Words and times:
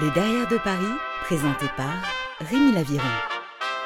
Les 0.00 0.10
Derrière 0.12 0.48
de 0.48 0.56
Paris, 0.56 0.94
présenté 1.24 1.66
par 1.76 1.92
Rémi 2.48 2.72
Laviron. 2.72 3.04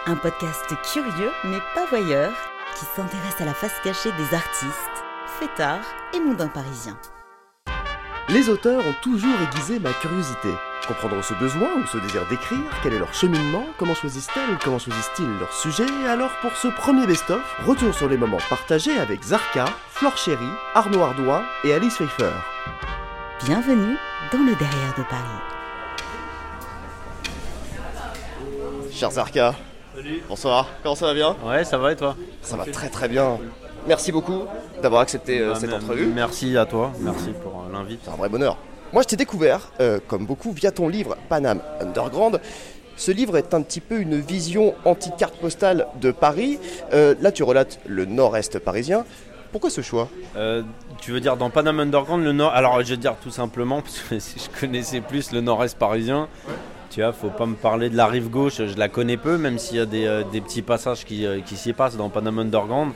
Un 0.06 0.14
podcast 0.14 0.72
curieux 0.92 1.32
mais 1.42 1.58
pas 1.74 1.86
voyeur 1.86 2.32
qui 2.76 2.84
s'intéresse 2.84 3.40
à 3.40 3.44
la 3.44 3.54
face 3.54 3.74
cachée 3.82 4.12
des 4.12 4.34
artistes, 4.34 5.04
fêtards 5.40 5.84
et 6.12 6.20
mondains 6.20 6.48
parisiens. 6.48 6.96
Les 8.28 8.48
auteurs 8.48 8.86
ont 8.86 8.94
toujours 9.02 9.34
aiguisé 9.42 9.80
ma 9.80 9.92
curiosité. 9.94 10.50
Comprendre 10.86 11.20
ce 11.24 11.34
besoin 11.34 11.70
ou 11.82 11.86
ce 11.86 11.98
désir 11.98 12.24
d'écrire, 12.28 12.70
quel 12.82 12.94
est 12.94 12.98
leur 13.00 13.12
cheminement, 13.12 13.66
comment 13.76 13.94
choisissent-elles, 13.94 14.58
comment 14.62 14.78
choisissent-ils 14.78 15.38
leur 15.40 15.52
sujet? 15.52 15.86
Alors 16.06 16.36
pour 16.42 16.54
ce 16.54 16.68
premier 16.68 17.08
best-of, 17.08 17.42
retour 17.66 17.92
sur 17.92 18.08
les 18.08 18.18
moments 18.18 18.38
partagés 18.48 18.98
avec 18.98 19.22
Zarka, 19.22 19.64
Flore 19.90 20.16
Chéry, 20.16 20.50
Arnaud 20.74 21.02
Ardouin 21.02 21.42
et 21.64 21.72
Alice 21.74 21.96
Pfeiffer. 21.96 22.34
Bienvenue 23.44 23.96
dans 24.30 24.44
le 24.44 24.54
Derrière 24.54 24.94
de 24.96 25.02
Paris. 25.02 25.53
Cher 28.92 29.10
Zarka, 29.10 29.54
bonsoir, 30.28 30.68
comment 30.82 30.94
ça 30.94 31.06
va 31.06 31.14
bien? 31.14 31.36
Ouais, 31.44 31.64
ça 31.64 31.78
va 31.78 31.92
et 31.92 31.96
toi? 31.96 32.16
Ça 32.42 32.56
va 32.56 32.64
très 32.64 32.88
très 32.88 33.08
bien. 33.08 33.38
Merci 33.86 34.12
beaucoup 34.12 34.44
d'avoir 34.82 35.02
accepté 35.02 35.40
euh, 35.40 35.52
Bah, 35.52 35.58
cette 35.60 35.72
entrevue. 35.72 36.06
Merci 36.06 36.56
à 36.56 36.64
toi, 36.64 36.92
merci 37.00 37.30
pour 37.42 37.52
euh, 37.52 37.72
l'invite. 37.72 38.00
C'est 38.04 38.10
un 38.10 38.16
vrai 38.16 38.28
bonheur. 38.28 38.56
Moi, 38.92 39.02
je 39.02 39.08
t'ai 39.08 39.16
découvert, 39.16 39.72
euh, 39.80 39.98
comme 40.06 40.24
beaucoup, 40.26 40.52
via 40.52 40.70
ton 40.70 40.88
livre 40.88 41.16
Paname 41.28 41.60
Underground. 41.80 42.40
Ce 42.96 43.10
livre 43.10 43.36
est 43.36 43.52
un 43.52 43.62
petit 43.62 43.80
peu 43.80 43.98
une 43.98 44.20
vision 44.20 44.74
anti-carte 44.84 45.36
postale 45.36 45.88
de 46.00 46.12
Paris. 46.12 46.60
Là, 46.92 47.32
tu 47.32 47.42
relates 47.42 47.80
le 47.86 48.04
nord-est 48.04 48.60
parisien. 48.60 49.04
Pourquoi 49.50 49.68
ce 49.68 49.80
choix? 49.80 50.08
Tu 51.00 51.10
veux 51.10 51.18
dire 51.20 51.36
dans 51.36 51.50
Panama 51.50 51.82
Underground, 51.82 52.22
le 52.22 52.30
nord. 52.30 52.52
Alors, 52.54 52.80
je 52.82 52.90
vais 52.90 52.96
dire 52.96 53.16
tout 53.20 53.32
simplement, 53.32 53.82
parce 53.82 53.98
que 53.98 54.20
si 54.20 54.38
je 54.54 54.60
connaissais 54.60 55.00
plus 55.00 55.32
le 55.32 55.40
nord-est 55.40 55.76
parisien, 55.76 56.28
tu 56.90 57.00
vois, 57.00 57.12
faut 57.12 57.28
pas 57.28 57.46
me 57.46 57.54
parler 57.54 57.90
de 57.90 57.96
la 57.96 58.06
rive 58.06 58.30
gauche, 58.30 58.56
je 58.64 58.78
la 58.78 58.88
connais 58.88 59.16
peu, 59.16 59.36
même 59.38 59.58
s'il 59.58 59.78
y 59.78 59.80
a 59.80 59.86
des, 59.86 60.06
euh, 60.06 60.22
des 60.30 60.40
petits 60.40 60.62
passages 60.62 61.04
qui, 61.04 61.26
euh, 61.26 61.40
qui 61.40 61.56
s'y 61.56 61.72
passent 61.72 61.96
dans 61.96 62.08
Panama 62.08 62.42
Underground. 62.42 62.92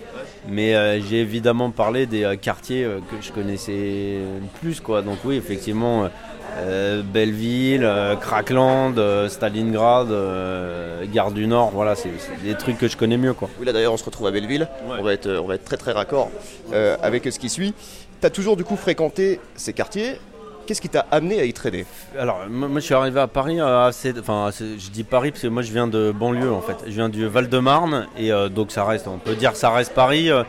Mais 0.48 0.75
euh, 0.75 1.00
j'ai 1.00 1.20
évidemment 1.20 1.70
parlé 1.70 2.06
des 2.06 2.39
quartiers 2.41 2.84
que 3.11 3.16
je 3.20 3.33
connaissais 3.33 4.19
plus, 4.61 4.81
quoi. 4.81 5.03
Donc, 5.03 5.19
oui, 5.25 5.36
effectivement. 5.36 6.09
Belleville, 7.12 7.89
Crackland, 8.20 9.28
Stalingrad, 9.28 10.09
Gare 11.12 11.31
du 11.31 11.47
Nord, 11.47 11.70
voilà, 11.70 11.94
c'est 11.94 12.11
des 12.42 12.55
trucs 12.56 12.78
que 12.78 12.89
je 12.89 12.97
connais 12.97 13.16
mieux 13.16 13.33
quoi. 13.33 13.48
Oui, 13.61 13.66
là 13.66 13.72
d'ailleurs, 13.72 13.92
on 13.92 13.97
se 13.97 14.05
retrouve 14.05 14.27
à 14.27 14.33
Belleville. 14.33 14.66
Ouais. 14.89 14.97
On, 14.98 15.05
va 15.05 15.12
être, 15.12 15.28
on 15.28 15.47
va 15.47 15.55
être 15.55 15.64
très 15.64 15.77
très 15.77 15.92
raccord 15.92 16.31
avec 17.00 17.31
ce 17.31 17.39
qui 17.39 17.48
suit. 17.48 17.75
Tu 18.20 18.27
as 18.27 18.31
toujours 18.31 18.56
du 18.56 18.64
coup 18.64 18.75
fréquenté 18.75 19.39
ces 19.55 19.72
quartiers. 19.72 20.19
Qu'est-ce 20.69 20.83
qui 20.83 20.91
t'a 20.91 21.06
amené 21.11 21.41
à 21.41 21.44
y 21.47 21.52
traîner 21.55 21.86
Alors, 22.19 22.41
moi, 22.47 22.69
je 22.74 22.80
suis 22.80 22.92
arrivé 22.92 23.19
à 23.19 23.27
Paris 23.27 23.58
euh. 23.58 23.91
Enfin, 24.20 24.50
je 24.52 24.91
dis 24.91 25.02
Paris 25.02 25.30
parce 25.30 25.41
que 25.41 25.48
moi 25.48 25.62
je 25.62 25.72
viens 25.72 25.86
de 25.86 26.12
banlieue 26.12 26.52
en 26.52 26.60
fait. 26.60 26.77
Je 26.84 26.91
viens 26.91 27.08
du 27.08 27.27
Val-de-Marne 27.27 28.06
et 28.19 28.30
euh, 28.30 28.50
donc 28.50 28.70
ça 28.70 28.84
reste, 28.84 29.08
on 29.08 29.16
peut 29.16 29.34
dire 29.34 29.56
ça 29.56 29.70
reste 29.70 29.94
Paris. 29.94 30.30
euh. 30.30 30.44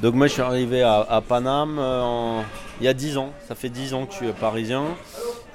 donc, 0.00 0.14
moi 0.14 0.28
je 0.28 0.34
suis 0.34 0.42
arrivé 0.42 0.82
à, 0.82 1.00
à 1.00 1.20
Paname 1.20 1.80
il 2.80 2.84
y 2.86 2.88
a 2.88 2.94
10 2.94 3.18
ans. 3.18 3.32
Ça 3.48 3.56
fait 3.56 3.68
10 3.68 3.94
ans 3.94 4.06
que 4.06 4.12
je 4.12 4.18
suis 4.18 4.32
parisien. 4.34 4.84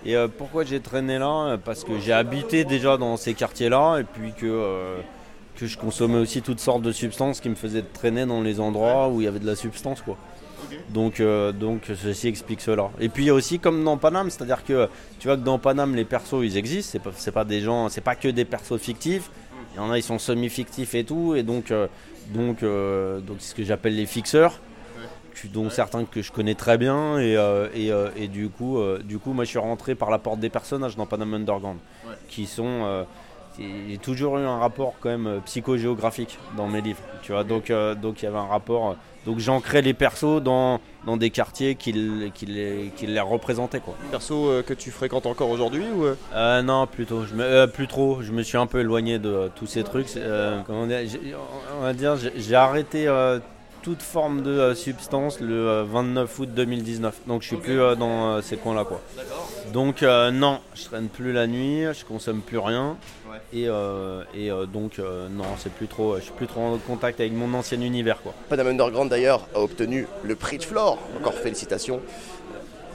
Et 0.05 0.17
pourquoi 0.37 0.65
j'ai 0.65 0.81
traîné 0.81 1.17
là 1.17 1.57
Parce 1.63 1.85
que 1.85 1.97
j'ai 1.97 2.11
habité 2.11 2.65
déjà 2.65 2.97
dans 2.97 3.15
ces 3.15 3.33
quartiers-là 3.33 3.99
et 3.99 4.03
puis 4.03 4.33
que. 4.33 4.97
que 5.55 5.65
je 5.65 5.77
consommais 5.77 6.19
aussi 6.19 6.41
toutes 6.41 6.59
sortes 6.59 6.81
de 6.81 6.91
substances 6.91 7.39
qui 7.39 7.47
me 7.47 7.55
faisaient 7.55 7.85
traîner 7.93 8.25
dans 8.25 8.41
les 8.41 8.59
endroits 8.59 9.07
où 9.07 9.21
il 9.21 9.23
y 9.23 9.27
avait 9.27 9.39
de 9.39 9.47
la 9.47 9.55
substance 9.55 10.01
quoi. 10.01 10.17
Donc, 10.89 11.19
euh, 11.19 11.51
donc 11.51 11.83
ceci 11.95 12.27
explique 12.27 12.61
cela. 12.61 12.89
Et 12.99 13.09
puis 13.09 13.31
aussi 13.31 13.59
comme 13.59 13.83
dans 13.83 13.97
Paname, 13.97 14.29
c'est-à-dire 14.29 14.63
que 14.63 14.87
tu 15.19 15.27
vois 15.27 15.37
que 15.37 15.43
dans 15.43 15.59
Paname 15.59 15.95
les 15.95 16.05
persos 16.05 16.43
ils 16.43 16.57
existent, 16.57 16.91
c'est 16.91 16.99
pas, 16.99 17.11
c'est 17.15 17.31
pas 17.31 17.45
des 17.45 17.61
gens, 17.61 17.89
c'est 17.89 18.01
pas 18.01 18.15
que 18.15 18.27
des 18.27 18.45
persos 18.45 18.77
fictifs. 18.79 19.29
Il 19.73 19.77
y 19.77 19.79
en 19.79 19.91
a 19.91 19.97
ils 19.97 20.03
sont 20.03 20.19
semi-fictifs 20.19 20.95
et 20.95 21.03
tout, 21.03 21.35
et 21.35 21.43
donc 21.43 21.71
euh, 21.71 21.87
donc 22.33 22.63
euh, 22.63 23.19
donc 23.19 23.37
c'est 23.39 23.51
ce 23.51 23.55
que 23.55 23.63
j'appelle 23.63 23.95
les 23.95 24.05
fixeurs, 24.05 24.59
dont 25.53 25.69
certains 25.69 26.05
que 26.05 26.21
je 26.21 26.31
connais 26.31 26.55
très 26.55 26.77
bien. 26.77 27.19
Et, 27.19 27.37
et, 27.75 27.91
et 28.17 28.27
du 28.27 28.49
coup 28.49 28.79
du 29.03 29.19
coup 29.19 29.33
moi 29.33 29.45
je 29.45 29.49
suis 29.49 29.59
rentré 29.59 29.95
par 29.95 30.09
la 30.09 30.17
porte 30.17 30.39
des 30.39 30.49
personnages 30.49 30.95
dans 30.95 31.05
Paname 31.05 31.35
Underground, 31.35 31.77
qui 32.27 32.45
sont 32.45 33.05
j'ai 33.89 33.97
toujours 33.97 34.37
eu 34.37 34.43
un 34.45 34.57
rapport 34.57 34.93
quand 34.99 35.09
même 35.09 35.27
euh, 35.27 35.39
psychogéographique 35.45 36.37
dans 36.55 36.67
mes 36.67 36.81
livres, 36.81 37.01
tu 37.21 37.31
vois. 37.33 37.43
Donc 37.43 37.69
euh, 37.69 37.95
donc 37.95 38.21
il 38.21 38.25
y 38.25 38.27
avait 38.27 38.37
un 38.37 38.47
rapport. 38.47 38.91
euh, 38.91 38.93
donc 39.25 39.39
j'ancrais 39.39 39.81
les 39.81 39.93
persos 39.93 40.41
dans, 40.41 40.79
dans 41.05 41.17
des 41.17 41.29
quartiers 41.29 41.75
qui, 41.75 41.91
qui, 42.33 42.45
les, 42.45 42.91
qui 42.95 43.05
les 43.05 43.19
représentaient 43.19 43.81
quoi. 43.81 43.93
Perso 44.11 44.47
euh, 44.47 44.63
que 44.63 44.73
tu 44.73 44.91
fréquentes 44.91 45.25
encore 45.25 45.49
aujourd'hui 45.49 45.83
ou 45.93 46.05
euh, 46.33 46.61
non, 46.61 46.87
plutôt. 46.87 47.25
Je 47.25 47.35
me, 47.35 47.65
plus 47.67 47.87
trop. 47.87 48.21
Je 48.21 48.31
me 48.31 48.43
suis 48.43 48.57
un 48.57 48.65
peu 48.65 48.79
éloigné 48.79 49.19
de 49.19 49.51
tous 49.55 49.67
ces 49.67 49.83
trucs. 49.83 50.07
Comment 50.65 50.83
on 50.83 51.81
va 51.81 51.93
dire, 51.93 52.15
j'ai, 52.15 52.55
arrêté 52.55 53.07
toute 53.81 54.01
forme 54.01 54.41
de 54.41 54.51
euh, 54.51 54.75
substance 54.75 55.39
le 55.39 55.67
euh, 55.67 55.83
29 55.83 56.39
août 56.39 56.49
2019. 56.53 57.21
Donc 57.27 57.41
je 57.41 57.47
suis 57.47 57.57
plus 57.57 57.79
euh, 57.79 57.95
dans 57.95 58.29
euh, 58.29 58.41
ces 58.41 58.57
coins-là 58.57 58.83
quoi. 58.85 59.01
Donc 59.73 60.03
euh, 60.03 60.31
non, 60.31 60.59
je 60.75 60.83
traîne 60.85 61.07
plus 61.07 61.31
la 61.33 61.47
nuit, 61.47 61.83
je 61.93 62.05
consomme 62.05 62.41
plus 62.41 62.57
rien. 62.57 62.97
Et, 63.53 63.67
euh, 63.67 64.23
et 64.35 64.51
euh, 64.51 64.65
donc 64.65 64.99
euh, 64.99 65.27
non, 65.29 65.45
c'est 65.57 65.71
plus 65.71 65.87
trop. 65.87 66.17
Je 66.17 66.23
suis 66.23 66.31
plus 66.33 66.47
trop 66.47 66.61
en 66.61 66.77
contact 66.77 67.19
avec 67.19 67.33
mon 67.33 67.53
ancien 67.53 67.79
univers 67.81 68.21
quoi. 68.21 68.33
Paname 68.49 68.67
Underground 68.67 69.09
d'ailleurs 69.09 69.47
a 69.55 69.59
obtenu 69.59 70.07
le 70.23 70.35
prix 70.35 70.57
de 70.57 70.63
Flore. 70.63 70.97
Encore 71.17 71.33
félicitations. 71.33 72.01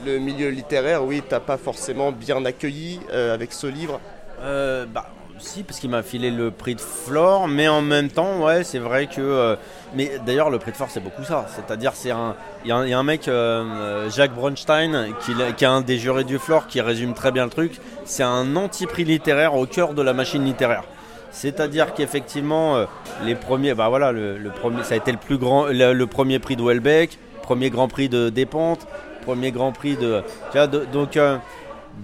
Le 0.04 0.18
milieu 0.18 0.50
littéraire, 0.50 1.04
oui, 1.04 1.22
t'as 1.26 1.40
pas 1.40 1.56
forcément 1.56 2.12
bien 2.12 2.44
accueilli 2.44 3.00
euh, 3.12 3.32
avec 3.32 3.52
ce 3.52 3.66
livre? 3.66 4.00
Euh, 4.42 4.84
bah, 4.84 5.06
si, 5.38 5.62
parce 5.62 5.80
qu'il 5.80 5.90
m'a 5.90 6.02
filé 6.02 6.30
le 6.30 6.50
prix 6.50 6.74
de 6.74 6.80
Flore, 6.80 7.48
mais 7.48 7.68
en 7.68 7.82
même 7.82 8.10
temps, 8.10 8.44
ouais, 8.44 8.64
c'est 8.64 8.78
vrai 8.78 9.06
que. 9.06 9.20
euh, 9.20 9.56
mais 9.94 10.12
d'ailleurs, 10.24 10.50
le 10.50 10.58
prix 10.58 10.70
de 10.70 10.76
Flore, 10.76 10.88
c'est 10.90 11.02
beaucoup 11.02 11.24
ça. 11.24 11.46
C'est-à-dire, 11.54 11.92
c'est 11.94 12.10
un. 12.10 12.34
Il 12.64 12.68
y, 12.68 12.72
a 12.72 12.98
un- 12.98 13.02
mec, 13.02 13.28
euh, 13.28 13.64
euh, 13.64 14.10
Jacques 14.10 14.34
Bronstein, 14.34 15.12
qui, 15.20 15.32
est 15.32 15.66
un 15.66 15.80
des 15.80 15.98
jurés 15.98 16.24
du 16.24 16.38
Flore, 16.38 16.66
qui 16.66 16.80
résume 16.80 17.14
très 17.14 17.32
bien 17.32 17.44
le 17.44 17.50
truc. 17.50 17.80
C'est 18.04 18.22
un 18.22 18.56
anti-prix 18.56 19.04
littéraire 19.04 19.54
au 19.54 19.66
cœur 19.66 19.94
de 19.94 20.02
la 20.02 20.12
machine 20.12 20.44
littéraire. 20.44 20.84
C'est-à-dire 21.30 21.94
qu'effectivement, 21.94 22.86
les 23.24 23.34
premiers, 23.34 23.74
bah 23.74 23.88
voilà, 23.88 24.12
le, 24.12 24.38
premier, 24.50 24.84
ça 24.84 24.94
a 24.94 24.96
été 24.96 25.10
le 25.10 25.18
plus 25.18 25.36
grand, 25.36 25.66
le, 25.66 26.04
premier 26.04 26.38
prix 26.38 26.54
de 26.54 26.62
Welbeck, 26.62 27.18
premier 27.42 27.70
Grand 27.70 27.88
Prix 27.88 28.08
de 28.08 28.28
Despentes, 28.28 28.86
premier 29.24 29.50
Grand 29.50 29.72
Prix 29.72 29.96
de, 29.96 30.22
tu 30.52 30.58
vois, 30.58 30.68
donc, 30.68 31.18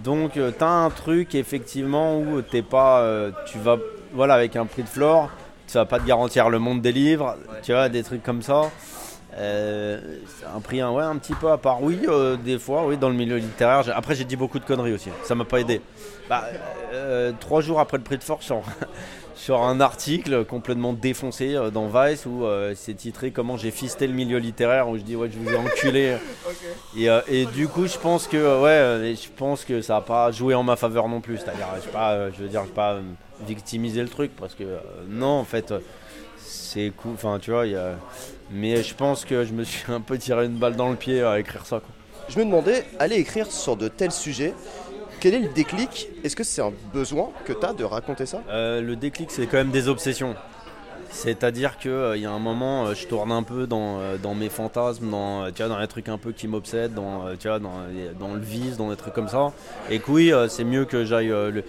donc 0.03 0.37
euh, 0.37 0.51
t'as 0.57 0.69
un 0.69 0.91
truc 0.91 1.35
effectivement 1.35 2.19
où 2.19 2.43
t'es 2.43 2.63
pas, 2.63 3.01
euh, 3.01 3.31
tu 3.47 3.59
vas, 3.59 3.77
voilà, 4.13 4.35
avec 4.35 4.57
un 4.57 4.67
prix 4.67 4.83
de 4.83 4.89
Flore, 4.89 5.31
ça 5.67 5.81
va 5.81 5.87
pas 5.87 5.99
te 5.99 6.07
garantir 6.07 6.51
le 6.51 6.59
monde 6.59 6.81
des 6.81 6.93
livres, 6.93 7.37
tu 7.63 7.73
vois, 7.73 7.89
des 7.89 8.03
trucs 8.03 8.23
comme 8.23 8.43
ça. 8.43 8.71
Euh, 9.37 10.19
un 10.55 10.61
prix 10.61 10.81
un, 10.81 10.91
ouais, 10.91 11.05
un 11.05 11.17
petit 11.17 11.35
peu 11.35 11.51
à 11.51 11.59
part. 11.59 11.83
Oui, 11.83 12.01
euh, 12.09 12.37
des 12.37 12.59
fois, 12.59 12.85
oui, 12.87 12.97
dans 12.97 13.09
le 13.09 13.15
milieu 13.15 13.37
littéraire. 13.37 13.85
Après, 13.95 14.15
j'ai 14.15 14.25
dit 14.25 14.37
beaucoup 14.37 14.59
de 14.59 14.65
conneries 14.65 14.93
aussi. 14.93 15.11
Ça 15.23 15.35
m'a 15.35 15.45
pas 15.45 15.61
aidé. 15.61 15.81
Bah, 16.29 16.45
euh, 16.93 17.33
trois 17.39 17.61
jours 17.61 17.81
après 17.81 17.97
le 17.97 18.03
prix 18.03 18.19
de 18.19 18.25
Flore, 18.25 18.41
sur, 19.41 19.63
un 19.63 19.81
article 19.81 20.45
complètement 20.45 20.93
défoncé 20.93 21.55
euh, 21.55 21.71
dans 21.71 21.89
Vice 21.89 22.27
où 22.27 22.45
euh, 22.45 22.75
c'est 22.77 22.95
titré 22.95 23.31
Comment 23.31 23.57
j'ai 23.57 23.71
fisté 23.71 24.07
le 24.07 24.13
milieu 24.13 24.39
littéraire. 24.39 24.89
Où 24.89 24.99
je 24.99 25.03
dis, 25.03 25.17
ouais, 25.17 25.31
je 25.31 25.39
vous 25.39 25.51
ai 25.51 25.57
enculé. 25.57 26.17
Et, 26.97 27.09
euh, 27.09 27.21
et 27.29 27.47
du 27.47 27.69
coup, 27.69 27.87
je 27.87 27.97
pense 27.99 28.27
que, 28.27 28.37
ouais, 28.37 29.15
je 29.15 29.29
pense 29.37 29.65
que 29.65 29.81
ça 29.81 29.95
n'a 29.95 30.01
pas 30.01 30.31
joué 30.33 30.55
en 30.55 30.63
ma 30.63 30.77
faveur 30.77 31.09
non 31.09 31.21
plus. 31.21 31.39
C'est-à-dire, 31.39 31.67
je 31.83 31.89
pas, 31.89 32.13
euh, 32.13 32.31
je 32.37 32.43
veux 32.43 32.49
dire, 32.49 32.65
pas 32.67 32.95
euh, 32.95 33.03
victimiser 33.47 34.03
le 34.03 34.09
truc 34.09 34.33
parce 34.37 34.55
que, 34.55 34.65
euh, 34.65 34.79
non, 35.09 35.39
en 35.39 35.45
fait. 35.45 35.73
c'est 36.37 36.93
cool, 36.97 37.13
enfin 37.15 37.39
tu 37.41 37.51
vois, 37.51 37.67
il 37.67 37.73
y 37.73 37.77
a... 37.77 37.97
mais 38.51 38.83
je 38.83 38.95
pense 38.95 39.25
que 39.25 39.45
je 39.45 39.53
me 39.53 39.65
suis 39.65 39.91
un 39.93 40.01
peu 40.01 40.19
tiré 40.19 40.47
une 40.47 40.57
balle 40.57 40.77
dans 40.77 40.91
le 40.91 40.97
pied 40.97 41.23
à 41.23 41.39
écrire 41.39 41.67
ça. 41.67 41.81
Quoi. 41.81 41.91
Je 42.29 42.39
me 42.39 42.45
demandais, 42.45 42.85
aller 42.99 43.17
écrire 43.17 43.51
sur 43.51 43.77
de 43.77 43.89
tels 43.89 44.13
sujets, 44.13 44.55
quel 45.21 45.35
est 45.35 45.39
le 45.41 45.49
déclic? 45.49 46.09
Est-ce 46.25 46.35
que 46.35 46.45
c'est 46.45 46.63
un 46.63 46.73
besoin 46.93 47.31
que 47.45 47.53
tu 47.53 47.65
as 47.65 47.73
de 47.73 47.85
raconter 47.85 48.27
ça? 48.27 48.43
Euh, 48.49 48.81
le 48.81 48.97
déclic, 48.97 49.31
c'est 49.31 49.47
quand 49.47 49.59
même 49.59 49.71
des 49.71 49.89
obsessions. 49.89 50.35
C'est-à-dire 51.13 51.77
qu'il 51.79 52.17
y 52.19 52.25
a 52.25 52.31
un 52.31 52.39
moment, 52.39 52.87
euh, 52.87 52.95
je 52.95 53.07
tourne 53.07 53.33
un 53.33 53.43
peu 53.43 53.67
dans, 53.67 53.99
euh, 53.99 54.17
mes 54.37 54.49
fantasmes, 54.49 55.11
dans, 55.11 55.43
euh, 55.43 55.51
tu 55.53 55.63
vois, 55.63 55.69
dans 55.69 55.79
les 55.79 55.89
trucs 55.89 56.09
un 56.09 56.19
peu 56.19 56.31
qui 56.33 56.47
m'obsèdent, 56.47 56.95
dans, 56.95 57.27
euh, 57.27 57.35
tu 57.39 57.49
vois, 57.49 57.59
dans, 57.59 58.35
le 58.35 58.41
vice, 58.41 58.77
dans 58.77 58.91
des 58.91 58.97
trucs 58.97 59.13
comme 59.15 59.29
ça. 59.29 59.53
Et 59.91 59.99
que 59.99 60.11
oui, 60.11 60.33
euh, 60.33 60.49
c'est 60.49 60.65
mieux 60.65 60.85
que 60.85 61.05
j'aille. 61.05 61.31
euh, 61.31 61.63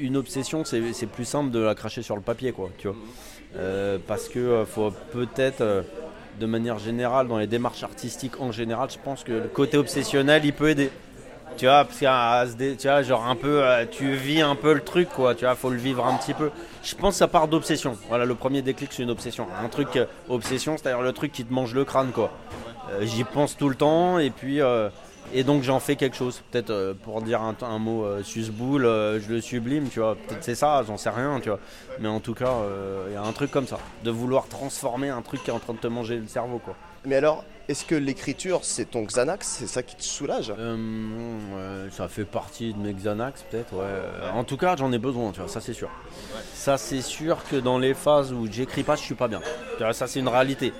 une 0.00 0.16
obsession, 0.16 0.64
c'est 0.64 1.06
plus 1.06 1.24
simple 1.24 1.50
de 1.50 1.60
la 1.60 1.74
cracher 1.74 2.02
sur 2.02 2.14
le 2.14 2.22
papier, 2.22 2.52
quoi, 2.52 2.70
tu 2.78 2.88
vois. 2.88 2.96
Euh, 3.56 3.98
parce 4.06 4.28
que 4.28 4.38
euh, 4.38 4.66
faut 4.66 4.92
peut-être, 5.12 5.62
euh, 5.62 5.82
de 6.38 6.44
manière 6.46 6.78
générale, 6.78 7.28
dans 7.28 7.38
les 7.38 7.46
démarches 7.46 7.82
artistiques 7.82 8.38
en 8.38 8.52
général, 8.52 8.90
je 8.90 8.98
pense 9.02 9.24
que 9.24 9.32
le 9.32 9.48
côté 9.48 9.78
obsessionnel, 9.78 10.44
il 10.44 10.52
peut 10.52 10.68
aider. 10.68 10.90
Tu 11.56 11.64
vois, 11.64 11.84
parce 11.84 12.02
à 12.02 12.44
tu 12.58 12.76
vois, 12.82 13.02
genre 13.02 13.26
un 13.26 13.34
peu, 13.34 13.62
euh, 13.62 13.86
tu 13.90 14.12
vis 14.12 14.42
un 14.42 14.54
peu 14.54 14.74
le 14.74 14.82
truc, 14.82 15.08
quoi. 15.08 15.34
Tu 15.34 15.46
vois, 15.46 15.54
faut 15.54 15.70
le 15.70 15.78
vivre 15.78 16.04
un 16.04 16.14
petit 16.16 16.34
peu. 16.34 16.50
Je 16.82 16.94
pense 16.94 17.14
que 17.14 17.18
ça 17.18 17.28
part 17.28 17.48
d'obsession. 17.48 17.96
Voilà, 18.08 18.26
le 18.26 18.34
premier 18.34 18.60
déclic, 18.60 18.92
c'est 18.92 19.02
une 19.02 19.10
obsession. 19.10 19.46
Un 19.62 19.68
truc 19.68 19.96
euh, 19.96 20.04
obsession, 20.28 20.76
c'est-à-dire 20.76 21.02
le 21.02 21.12
truc 21.12 21.32
qui 21.32 21.44
te 21.44 21.52
mange 21.52 21.74
le 21.74 21.84
crâne, 21.84 22.12
quoi. 22.12 22.30
Euh, 22.90 23.06
J'y 23.06 23.24
pense 23.24 23.56
tout 23.56 23.68
le 23.70 23.74
temps, 23.74 24.18
et 24.18 24.30
puis, 24.30 24.60
Et 25.34 25.42
donc 25.44 25.62
j'en 25.62 25.80
fais 25.80 25.96
quelque 25.96 26.14
chose. 26.14 26.42
Peut-être 26.50 26.94
pour 27.02 27.22
dire 27.22 27.40
un, 27.40 27.78
mot 27.78 28.04
euh, 28.04 28.22
susboule, 28.22 28.82
je 28.82 29.28
le 29.28 29.40
sublime, 29.40 29.88
tu 29.88 29.98
vois. 29.98 30.14
Peut-être 30.14 30.44
c'est 30.44 30.54
ça, 30.54 30.84
j'en 30.86 30.98
sais 30.98 31.10
rien, 31.10 31.40
tu 31.40 31.48
vois. 31.48 31.58
Mais 32.00 32.08
en 32.08 32.20
tout 32.20 32.34
cas, 32.34 32.52
il 33.08 33.14
y 33.14 33.16
a 33.16 33.22
un 33.22 33.32
truc 33.32 33.50
comme 33.50 33.66
ça. 33.66 33.78
De 34.04 34.10
vouloir 34.10 34.46
transformer 34.46 35.08
un 35.08 35.22
truc 35.22 35.42
qui 35.42 35.50
est 35.50 35.54
en 35.54 35.58
train 35.58 35.72
de 35.72 35.78
te 35.78 35.88
manger 35.88 36.18
le 36.18 36.28
cerveau, 36.28 36.58
quoi. 36.58 36.76
Mais 37.04 37.16
alors, 37.16 37.44
est-ce 37.68 37.84
que 37.84 37.94
l'écriture, 37.94 38.60
c'est 38.62 38.90
ton 38.90 39.02
Xanax? 39.02 39.46
C'est 39.46 39.66
ça 39.66 39.82
qui 39.82 39.96
te 39.96 40.02
soulage? 40.02 40.52
Euh, 40.56 41.88
ça 41.90 42.08
fait 42.08 42.24
partie 42.24 42.72
de 42.72 42.78
mes 42.78 42.92
Xanax, 42.92 43.44
peut-être, 43.50 43.74
ouais. 43.74 43.84
En 44.34 44.44
tout 44.44 44.56
cas, 44.56 44.76
j'en 44.76 44.92
ai 44.92 44.98
besoin, 44.98 45.32
tu 45.32 45.40
vois, 45.40 45.48
ça 45.48 45.60
c'est 45.60 45.72
sûr. 45.72 45.88
Ça 46.54 46.78
c'est 46.78 47.02
sûr 47.02 47.38
que 47.50 47.56
dans 47.56 47.78
les 47.78 47.94
phases 47.94 48.32
où 48.32 48.46
j'écris 48.50 48.82
pas, 48.82 48.96
je 48.96 49.02
suis 49.02 49.14
pas 49.14 49.28
bien. 49.28 49.40
Ça 49.92 50.06
c'est 50.06 50.20
une 50.20 50.28
réalité. 50.28 50.72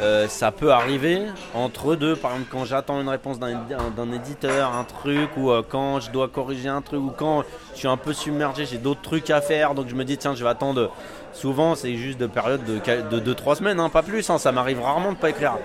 Euh, 0.00 0.26
ça 0.26 0.50
peut 0.52 0.72
arriver 0.72 1.26
entre 1.54 1.96
deux, 1.96 2.16
par 2.16 2.32
exemple 2.32 2.48
quand 2.50 2.64
j'attends 2.64 3.00
une 3.00 3.10
réponse 3.10 3.38
d'un 3.38 4.12
éditeur, 4.12 4.72
un 4.74 4.84
truc, 4.84 5.28
ou 5.36 5.50
euh, 5.50 5.62
quand 5.66 6.00
je 6.00 6.10
dois 6.10 6.28
corriger 6.28 6.70
un 6.70 6.80
truc, 6.80 7.00
ou 7.00 7.12
quand 7.14 7.44
je 7.74 7.80
suis 7.80 7.88
un 7.88 7.98
peu 7.98 8.14
submergé, 8.14 8.64
j'ai 8.64 8.78
d'autres 8.78 9.02
trucs 9.02 9.28
à 9.28 9.42
faire, 9.42 9.74
donc 9.74 9.88
je 9.88 9.94
me 9.94 10.04
dis 10.04 10.16
tiens 10.16 10.34
je 10.34 10.42
vais 10.42 10.50
attendre. 10.50 10.90
Souvent 11.34 11.74
c'est 11.74 11.94
juste 11.96 12.18
de 12.18 12.26
période 12.26 12.64
de 12.64 13.34
2-3 13.34 13.56
semaines, 13.56 13.80
hein, 13.80 13.90
pas 13.90 14.02
plus, 14.02 14.28
hein, 14.30 14.38
ça 14.38 14.50
m'arrive 14.50 14.80
rarement 14.80 15.12
de 15.12 15.18
pas 15.18 15.30
écrire. 15.30 15.58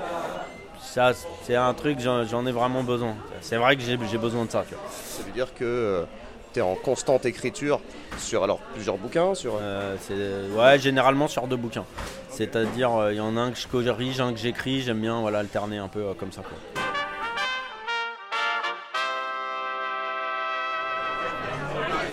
Ça 0.94 1.12
c'est 1.44 1.56
un 1.56 1.74
truc, 1.74 2.00
j'en 2.00 2.26
j'en 2.26 2.46
ai 2.46 2.52
vraiment 2.52 2.84
besoin. 2.84 3.16
C'est 3.42 3.58
vrai 3.58 3.76
que 3.76 3.82
j'ai 3.84 3.98
j'ai 4.10 4.18
besoin 4.18 4.46
de 4.46 4.52
ça. 4.52 4.64
Tu 4.68 4.74
vois. 4.74 4.84
Ça 4.90 5.24
veut 5.24 5.32
dire 5.32 5.54
que 5.54 6.06
tu 6.54 6.60
es 6.60 6.62
en 6.62 6.76
constante 6.76 7.26
écriture 7.26 7.80
sur 8.18 8.44
alors 8.44 8.60
plusieurs 8.74 8.98
bouquins, 8.98 9.36
sur 9.36 9.54
Euh, 9.62 9.96
c'est- 10.00 10.58
ouais, 10.58 10.80
généralement 10.80 11.28
sur 11.28 11.46
deux 11.48 11.56
bouquins. 11.58 11.86
C'est-à-dire, 12.30 12.94
euh, 12.96 13.14
il 13.14 13.18
y 13.18 13.20
en 13.22 13.36
a 13.38 13.42
un 13.42 13.52
que 13.52 13.58
je 13.58 13.68
corrige, 13.68 14.20
un 14.22 14.32
que 14.32 14.40
j'écris. 14.40 14.82
J'aime 14.82 15.02
bien 15.02 15.20
voilà, 15.22 15.40
alterner 15.40 15.78
un 15.78 15.88
peu 15.88 16.00
euh, 16.00 16.14
comme 16.18 16.32
ça. 16.32 16.42
Quoi. 16.42 16.58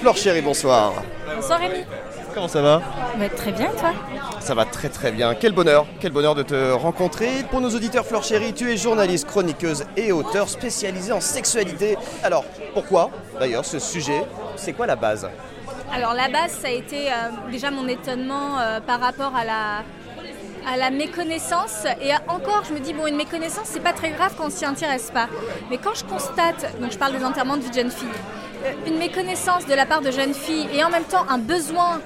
Flore 0.01 0.17
Chéri, 0.17 0.43
bonsoir. 0.43 1.03
Bonsoir 1.35 1.61
Rémi. 1.61 1.85
Comment 2.35 2.49
ça 2.49 2.63
va 2.63 2.83
Bah, 3.19 3.29
très 3.29 3.53
bien 3.53 3.71
toi 3.79 3.93
Ça 4.41 4.55
va 4.55 4.65
très 4.65 4.89
très 4.89 5.13
bien. 5.13 5.35
Quel 5.35 5.53
bonheur, 5.53 5.87
quel 6.01 6.11
bonheur 6.13 6.35
de 6.35 6.43
te 6.43 6.73
rencontrer. 6.73 7.29
Pour 7.51 7.61
nos 7.61 7.71
auditeurs, 7.71 8.05
Flore 8.05 8.25
Chéri, 8.25 8.53
tu 8.53 8.73
es 8.73 8.77
journaliste, 8.77 9.27
chroniqueuse 9.29 9.85
et 9.97 10.11
auteur 10.11 10.49
spécialisée 10.49 11.13
en 11.13 11.21
sexualité. 11.21 11.97
Alors, 12.25 12.45
pourquoi 12.73 13.11
d'ailleurs 13.39 13.65
ce 13.65 13.79
sujet 13.79 14.25
C'est 14.57 14.73
quoi 14.73 14.87
la 14.87 14.97
base? 14.97 15.29
Alors 15.93 16.13
la 16.15 16.29
base 16.29 16.51
ça 16.61 16.67
a 16.69 16.71
été 16.73 17.09
euh, 17.09 17.13
déjà 17.53 17.71
mon 17.71 17.87
étonnement 17.87 18.59
euh, 18.59 18.81
par 18.81 18.99
rapport 18.99 19.33
à 19.37 19.45
la, 19.45 19.85
à 20.69 20.77
la 20.77 20.91
méconnaissance 20.91 21.85
et 22.01 22.13
à- 22.13 22.21
encore 22.27 22.65
je 22.69 22.75
me 22.75 22.81
dis 22.81 22.93
bon 22.93 23.07
une 23.07 23.15
méconnaissance 23.15 23.67
c'est 23.67 23.83
pas 23.83 23.93
très 23.93 24.11
grave 24.11 24.35
quand 24.37 24.47
on 24.47 24.51
s'y 24.51 24.65
intéresse 24.65 25.13
pas. 25.15 25.29
Mais 25.71 25.79
quand 25.79 25.95
je 25.95 26.03
constate, 26.05 26.81
donc 26.81 26.91
je 26.91 26.99
parle 26.99 27.17
des 27.17 27.25
enterrements 27.25 27.57
de 27.57 27.63
vie 27.63 27.71
de 27.71 27.75
jeune 27.77 27.91
fille, 27.93 28.09
euh, 28.65 28.73
une 28.89 28.99
méconnaissance 28.99 29.67
de 29.67 29.75
la 29.75 29.87
part 29.87 30.01
de 30.01 30.11
jeunes 30.11 30.35
filles 30.35 30.67
et 30.75 30.83
en 30.83 30.91
même 30.91 31.05
temps 31.05 31.27
un 31.29 31.39
besoin 31.39 32.01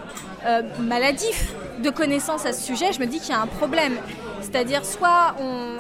euh, 0.47 0.63
maladif 0.81 1.53
de 1.83 1.91
connaissances 1.91 2.47
à 2.47 2.53
ce 2.53 2.63
sujet, 2.63 2.93
je 2.93 3.01
me 3.01 3.07
dis 3.07 3.19
qu'il 3.19 3.31
y 3.31 3.33
a 3.33 3.41
un 3.41 3.47
problème. 3.47 3.97
C'est-à-dire 4.41 4.85
soit 4.85 5.35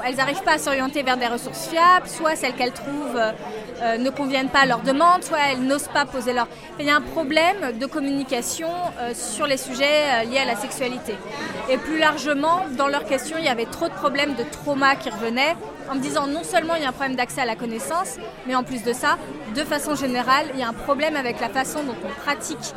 elles 0.04 0.16
n'arrivent 0.16 0.42
pas 0.42 0.54
à 0.54 0.58
s'orienter 0.58 1.02
vers 1.02 1.16
des 1.16 1.26
ressources 1.26 1.68
fiables, 1.68 2.08
soit 2.08 2.34
celles 2.34 2.54
qu'elles 2.54 2.72
trouvent 2.72 3.16
euh, 3.16 3.32
euh, 3.82 3.98
ne 3.98 4.10
conviennent 4.10 4.48
pas 4.48 4.60
à 4.60 4.66
leurs 4.66 4.80
demandes, 4.80 5.22
soit 5.22 5.38
elles 5.50 5.62
n'osent 5.62 5.88
pas 5.88 6.04
poser 6.04 6.32
leur... 6.32 6.48
Il 6.80 6.86
y 6.86 6.90
a 6.90 6.96
un 6.96 7.00
problème 7.00 7.78
de 7.78 7.86
communication 7.86 8.68
sur 9.14 9.46
les 9.46 9.56
sujets 9.56 10.24
liés 10.26 10.38
à 10.38 10.44
la 10.44 10.56
sexualité. 10.56 11.14
Et 11.70 11.78
plus 11.78 11.98
largement, 11.98 12.62
dans 12.76 12.88
leurs 12.88 13.04
questions, 13.04 13.36
il 13.38 13.44
y 13.44 13.48
avait 13.48 13.66
trop 13.66 13.88
de 13.88 13.94
problèmes 13.94 14.34
de 14.34 14.42
trauma 14.42 14.96
qui 14.96 15.08
revenaient 15.10 15.56
en 15.90 15.94
me 15.94 16.00
disant 16.00 16.26
non 16.26 16.42
seulement 16.42 16.74
il 16.74 16.82
y 16.82 16.84
a 16.84 16.88
un 16.88 16.92
problème 16.92 17.16
d'accès 17.16 17.40
à 17.40 17.46
la 17.46 17.56
connaissance, 17.56 18.16
mais 18.46 18.54
en 18.54 18.64
plus 18.64 18.82
de 18.82 18.92
ça, 18.92 19.18
de 19.54 19.62
façon 19.62 19.94
générale, 19.94 20.46
il 20.54 20.60
y 20.60 20.62
a 20.62 20.68
un 20.68 20.72
problème 20.72 21.16
avec 21.16 21.40
la 21.40 21.48
façon 21.48 21.82
dont 21.84 21.96
on 22.04 22.20
pratique 22.20 22.74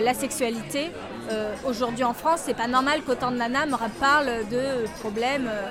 la 0.00 0.14
sexualité. 0.14 0.90
Euh, 1.32 1.54
Aujourd'hui 1.66 2.04
en 2.04 2.14
France, 2.14 2.40
c'est 2.44 2.56
pas 2.56 2.66
normal 2.66 3.00
qu'autant 3.06 3.30
de 3.30 3.36
nanas 3.36 3.66
me 3.66 3.76
parlent 3.98 4.46
de 4.50 4.86
problèmes, 5.00 5.48
euh, 5.48 5.68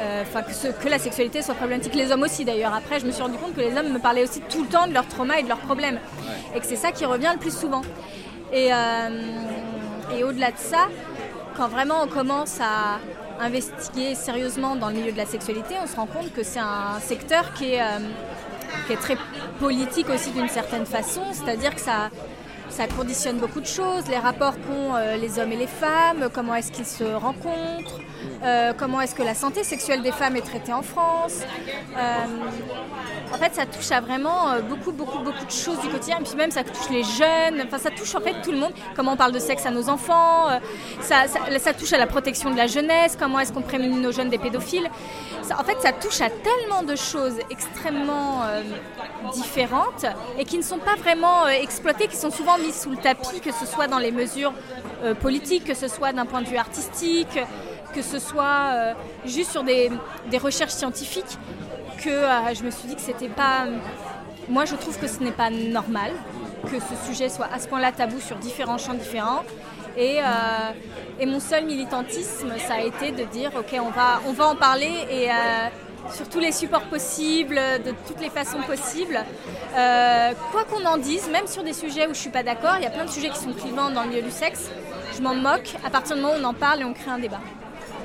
euh, 0.00 0.22
enfin 0.22 0.42
que, 0.42 0.88
la 0.88 0.98
sexualité 0.98 1.42
soit 1.42 1.54
problématique. 1.54 1.94
Les 1.94 2.12
hommes 2.12 2.22
aussi 2.22 2.44
d'ailleurs. 2.44 2.74
Après, 2.74 3.00
je 3.00 3.06
me 3.06 3.10
suis 3.10 3.22
rendu 3.22 3.36
compte 3.38 3.54
que 3.54 3.60
les 3.60 3.76
hommes 3.76 3.92
me 3.92 3.98
parlaient 3.98 4.24
aussi 4.24 4.40
tout 4.48 4.62
le 4.62 4.68
temps 4.68 4.86
de 4.86 4.94
leurs 4.94 5.08
traumas 5.08 5.38
et 5.38 5.42
de 5.42 5.48
leurs 5.48 5.58
problèmes, 5.58 5.98
et 6.54 6.60
que 6.60 6.66
c'est 6.66 6.76
ça 6.76 6.92
qui 6.92 7.04
revient 7.04 7.30
le 7.32 7.38
plus 7.38 7.56
souvent. 7.56 7.82
Et, 8.52 8.70
et 10.16 10.24
au-delà 10.24 10.50
de 10.50 10.56
ça, 10.58 10.88
quand 11.56 11.68
vraiment 11.68 12.02
on 12.02 12.08
commence 12.08 12.58
à 12.60 12.98
investiguer 13.40 14.14
sérieusement 14.14 14.76
dans 14.76 14.88
le 14.88 14.94
milieu 14.94 15.12
de 15.12 15.16
la 15.16 15.26
sexualité, 15.26 15.74
on 15.82 15.86
se 15.86 15.96
rend 15.96 16.06
compte 16.06 16.32
que 16.32 16.42
c'est 16.42 16.60
un 16.60 17.00
secteur 17.00 17.52
qui 17.54 17.72
est, 17.72 17.80
euh, 17.82 17.98
qui 18.86 18.92
est 18.92 18.96
très 18.96 19.16
politique 19.58 20.08
aussi 20.10 20.30
d'une 20.30 20.48
certaine 20.48 20.86
façon, 20.86 21.22
c'est-à-dire 21.32 21.74
que 21.74 21.80
ça, 21.80 22.10
ça 22.70 22.86
conditionne 22.86 23.38
beaucoup 23.38 23.60
de 23.60 23.66
choses, 23.66 24.08
les 24.08 24.18
rapports 24.18 24.54
qu'ont 24.54 24.94
euh, 24.94 25.16
les 25.16 25.38
hommes 25.38 25.52
et 25.52 25.56
les 25.56 25.66
femmes, 25.66 26.28
comment 26.32 26.54
est-ce 26.54 26.72
qu'ils 26.72 26.86
se 26.86 27.04
rencontrent, 27.04 28.00
euh, 28.42 28.72
comment 28.76 29.00
est-ce 29.00 29.14
que 29.14 29.22
la 29.22 29.34
santé 29.34 29.64
sexuelle 29.64 30.02
des 30.02 30.12
femmes 30.12 30.36
est 30.36 30.42
traitée 30.42 30.72
en 30.72 30.82
France. 30.82 31.40
En 33.32 33.36
fait, 33.36 33.54
ça 33.54 33.64
touche 33.64 33.90
à 33.92 34.00
vraiment 34.00 34.50
euh, 34.50 34.60
beaucoup, 34.60 34.90
beaucoup, 34.90 35.18
beaucoup 35.18 35.44
de 35.44 35.50
choses 35.50 35.80
du 35.80 35.88
quotidien. 35.88 36.18
Et 36.18 36.24
puis 36.24 36.34
même, 36.34 36.50
ça 36.50 36.64
touche 36.64 36.90
les 36.90 37.04
jeunes. 37.04 37.62
Enfin, 37.64 37.78
ça 37.78 37.90
touche 37.90 38.14
en 38.14 38.20
fait 38.20 38.34
tout 38.42 38.50
le 38.50 38.58
monde. 38.58 38.72
Comment 38.96 39.12
on 39.12 39.16
parle 39.16 39.32
de 39.32 39.38
sexe 39.38 39.64
à 39.66 39.70
nos 39.70 39.88
enfants. 39.88 40.48
euh, 40.50 40.58
ça, 41.00 41.74
touche 41.74 41.92
à 41.92 41.98
la 41.98 42.06
protection 42.06 42.50
de 42.50 42.56
la 42.56 42.66
jeunesse. 42.66 43.16
Comment 43.18 43.38
est-ce 43.38 43.52
qu'on 43.52 43.62
prémunit 43.62 43.98
nos 43.98 44.10
jeunes 44.10 44.30
des 44.30 44.38
pédophiles. 44.38 44.90
En 45.58 45.64
fait, 45.64 45.80
ça 45.80 45.92
touche 45.92 46.20
à 46.20 46.30
tellement 46.30 46.82
de 46.82 46.96
choses 46.96 47.38
extrêmement 47.50 48.42
euh, 48.44 48.62
différentes 49.32 50.06
et 50.38 50.44
qui 50.44 50.58
ne 50.58 50.62
sont 50.62 50.78
pas 50.78 50.94
vraiment 50.96 51.46
exploitées, 51.48 52.08
qui 52.08 52.16
sont 52.16 52.30
souvent 52.30 52.58
mises 52.58 52.80
sous 52.80 52.90
le 52.90 52.96
tapis, 52.96 53.40
que 53.40 53.52
ce 53.52 53.66
soit 53.66 53.86
dans 53.86 53.98
les 53.98 54.12
mesures 54.12 54.52
politiques, 55.20 55.64
que 55.64 55.74
ce 55.74 55.88
soit 55.88 56.12
d'un 56.12 56.26
point 56.26 56.42
de 56.42 56.46
vue 56.46 56.56
artistique, 56.56 57.40
que 57.94 58.02
ce 58.02 58.18
soit 58.18 58.94
juste 59.24 59.50
sur 59.50 59.64
des 59.64 59.90
recherches 60.38 60.72
scientifiques 60.72 61.36
que 62.02 62.10
euh, 62.10 62.54
je 62.54 62.62
me 62.64 62.70
suis 62.70 62.88
dit 62.88 62.96
que 62.96 63.00
c'était 63.00 63.28
pas. 63.28 63.66
Moi, 64.48 64.64
je 64.64 64.74
trouve 64.74 64.98
que 64.98 65.06
ce 65.06 65.20
n'est 65.22 65.32
pas 65.32 65.50
normal 65.50 66.12
que 66.68 66.78
ce 66.78 67.10
sujet 67.10 67.28
soit 67.28 67.48
à 67.52 67.58
ce 67.58 67.68
point-là 67.68 67.92
tabou 67.92 68.20
sur 68.20 68.36
différents 68.36 68.78
champs 68.78 68.94
différents. 68.94 69.42
Et, 69.96 70.18
euh, 70.20 70.24
et 71.18 71.26
mon 71.26 71.40
seul 71.40 71.64
militantisme, 71.64 72.52
ça 72.58 72.74
a 72.74 72.80
été 72.80 73.10
de 73.10 73.24
dire 73.24 73.50
ok, 73.56 73.78
on 73.80 73.90
va, 73.90 74.20
on 74.26 74.32
va 74.32 74.46
en 74.46 74.56
parler 74.56 74.92
et 75.10 75.30
euh, 75.30 75.34
sur 76.12 76.28
tous 76.28 76.38
les 76.38 76.52
supports 76.52 76.84
possibles, 76.84 77.60
de 77.84 77.92
toutes 78.06 78.20
les 78.20 78.30
façons 78.30 78.62
possibles. 78.62 79.18
Euh, 79.76 80.32
quoi 80.52 80.64
qu'on 80.64 80.84
en 80.84 80.96
dise, 80.96 81.28
même 81.30 81.46
sur 81.46 81.64
des 81.64 81.72
sujets 81.72 82.06
où 82.06 82.14
je 82.14 82.20
suis 82.20 82.30
pas 82.30 82.42
d'accord, 82.42 82.74
il 82.76 82.84
y 82.84 82.86
a 82.86 82.90
plein 82.90 83.04
de 83.04 83.10
sujets 83.10 83.30
qui 83.30 83.38
sont 83.38 83.52
clivants 83.52 83.90
dans 83.90 84.04
le 84.04 84.10
milieu 84.10 84.22
du 84.22 84.30
sexe. 84.30 84.70
Je 85.16 85.22
m'en 85.22 85.34
moque 85.34 85.74
à 85.84 85.90
partir 85.90 86.16
du 86.16 86.22
moment 86.22 86.34
où 86.34 86.40
on 86.40 86.44
en 86.44 86.54
parle 86.54 86.80
et 86.80 86.84
on 86.84 86.94
crée 86.94 87.10
un 87.10 87.18
débat. 87.18 87.40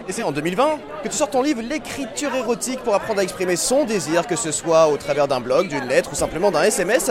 Et 0.07 0.11
c'est 0.11 0.23
en 0.23 0.31
2020 0.31 0.79
que 1.03 1.07
tu 1.07 1.15
sors 1.15 1.29
ton 1.29 1.41
livre 1.41 1.61
L'écriture 1.61 2.33
érotique 2.35 2.79
pour 2.81 2.93
apprendre 2.93 3.19
à 3.19 3.23
exprimer 3.23 3.55
son 3.55 3.85
désir, 3.85 4.27
que 4.27 4.35
ce 4.35 4.51
soit 4.51 4.87
au 4.87 4.97
travers 4.97 5.27
d'un 5.27 5.39
blog, 5.39 5.67
d'une 5.67 5.87
lettre 5.87 6.11
ou 6.11 6.15
simplement 6.15 6.51
d'un 6.51 6.61
SMS. 6.61 7.09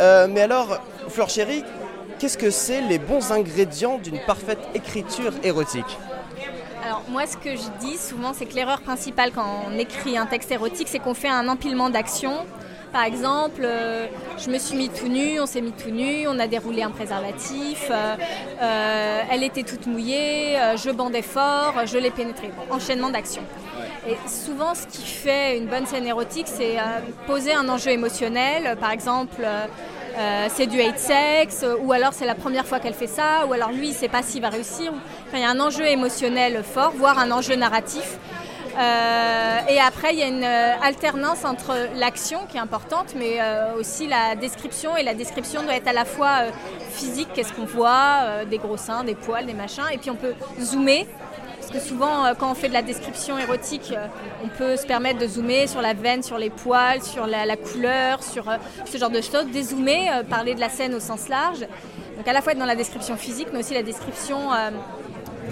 Euh, 0.00 0.26
mais 0.30 0.40
alors, 0.40 0.78
Fleur 1.08 1.28
Chérie, 1.28 1.64
qu'est-ce 2.18 2.38
que 2.38 2.50
c'est 2.50 2.80
les 2.80 2.98
bons 2.98 3.30
ingrédients 3.30 3.98
d'une 3.98 4.18
parfaite 4.20 4.60
écriture 4.74 5.32
érotique? 5.42 5.98
Alors 6.82 7.02
moi 7.08 7.26
ce 7.26 7.36
que 7.36 7.56
je 7.56 7.86
dis 7.86 7.96
souvent 7.96 8.34
c'est 8.34 8.44
que 8.44 8.54
l'erreur 8.54 8.82
principale 8.82 9.30
quand 9.32 9.64
on 9.66 9.78
écrit 9.78 10.18
un 10.18 10.26
texte 10.26 10.52
érotique 10.52 10.86
c'est 10.90 10.98
qu'on 10.98 11.14
fait 11.14 11.30
un 11.30 11.48
empilement 11.48 11.88
d'actions. 11.88 12.44
Par 12.94 13.02
exemple, 13.02 13.62
euh, 13.64 14.06
je 14.38 14.48
me 14.48 14.56
suis 14.56 14.76
mis 14.76 14.88
tout 14.88 15.08
nu, 15.08 15.40
on 15.40 15.46
s'est 15.46 15.60
mis 15.60 15.72
tout 15.72 15.90
nu, 15.90 16.28
on 16.28 16.38
a 16.38 16.46
déroulé 16.46 16.80
un 16.84 16.92
préservatif, 16.92 17.88
euh, 17.90 18.14
euh, 18.62 19.20
elle 19.32 19.42
était 19.42 19.64
toute 19.64 19.88
mouillée, 19.88 20.56
je 20.76 20.90
bandais 20.92 21.22
fort, 21.22 21.74
je 21.86 21.98
l'ai 21.98 22.12
pénétré. 22.12 22.52
Bon, 22.56 22.72
enchaînement 22.72 23.10
d'actions. 23.10 23.42
Et 24.08 24.16
souvent, 24.28 24.76
ce 24.76 24.86
qui 24.86 25.04
fait 25.04 25.58
une 25.58 25.66
bonne 25.66 25.86
scène 25.86 26.06
érotique, 26.06 26.46
c'est 26.46 26.76
poser 27.26 27.52
un 27.52 27.68
enjeu 27.68 27.90
émotionnel. 27.90 28.76
Par 28.78 28.92
exemple, 28.92 29.42
euh, 30.16 30.46
c'est 30.54 30.66
du 30.66 30.80
hate 30.80 30.98
sex, 30.98 31.64
ou 31.82 31.92
alors 31.92 32.12
c'est 32.12 32.26
la 32.26 32.36
première 32.36 32.66
fois 32.66 32.78
qu'elle 32.78 32.94
fait 32.94 33.08
ça, 33.08 33.46
ou 33.48 33.52
alors 33.52 33.72
lui, 33.72 33.88
il 33.88 33.92
ne 33.92 33.96
sait 33.96 34.08
pas 34.08 34.22
s'il 34.22 34.42
va 34.42 34.50
réussir. 34.50 34.92
Enfin, 35.26 35.38
il 35.38 35.40
y 35.40 35.44
a 35.44 35.50
un 35.50 35.58
enjeu 35.58 35.86
émotionnel 35.86 36.62
fort, 36.62 36.92
voire 36.96 37.18
un 37.18 37.32
enjeu 37.32 37.56
narratif. 37.56 38.18
Euh, 38.76 39.58
et 39.68 39.78
après, 39.80 40.12
il 40.12 40.18
y 40.18 40.22
a 40.22 40.26
une 40.26 40.44
euh, 40.44 40.74
alternance 40.82 41.44
entre 41.44 41.74
l'action 41.96 42.40
qui 42.48 42.56
est 42.56 42.60
importante, 42.60 43.14
mais 43.16 43.40
euh, 43.40 43.74
aussi 43.78 44.06
la 44.06 44.34
description. 44.34 44.96
Et 44.96 45.02
la 45.02 45.14
description 45.14 45.62
doit 45.62 45.76
être 45.76 45.88
à 45.88 45.92
la 45.92 46.04
fois 46.04 46.44
physique, 46.90 47.28
qu'est-ce 47.34 47.52
qu'on 47.52 47.64
voit, 47.64 48.44
des 48.48 48.58
gros 48.58 48.76
seins, 48.76 49.04
des 49.04 49.14
poils, 49.14 49.46
des 49.46 49.54
machins. 49.54 49.84
Et 49.92 49.98
puis 49.98 50.10
on 50.10 50.16
peut 50.16 50.34
zoomer. 50.60 51.06
Parce 51.60 51.72
que 51.72 51.88
souvent, 51.88 52.34
quand 52.38 52.50
on 52.50 52.54
fait 52.54 52.68
de 52.68 52.74
la 52.74 52.82
description 52.82 53.38
érotique, 53.38 53.94
on 54.44 54.48
peut 54.48 54.76
se 54.76 54.86
permettre 54.86 55.18
de 55.18 55.26
zoomer 55.26 55.66
sur 55.66 55.80
la 55.80 55.94
veine, 55.94 56.22
sur 56.22 56.36
les 56.36 56.50
poils, 56.50 57.02
sur 57.02 57.26
la, 57.26 57.56
couleur, 57.56 58.22
sur 58.22 58.44
ce 58.84 58.98
genre 58.98 59.08
de 59.08 59.22
choses. 59.22 59.46
Dézoomer, 59.46 60.24
parler 60.28 60.54
de 60.54 60.60
la 60.60 60.68
scène 60.68 60.94
au 60.94 61.00
sens 61.00 61.28
large. 61.28 61.60
Donc 62.18 62.28
à 62.28 62.34
la 62.34 62.42
fois 62.42 62.52
être 62.52 62.58
dans 62.58 62.66
la 62.66 62.76
description 62.76 63.16
physique, 63.16 63.48
mais 63.52 63.60
aussi 63.60 63.72
la 63.72 63.82
description 63.82 64.52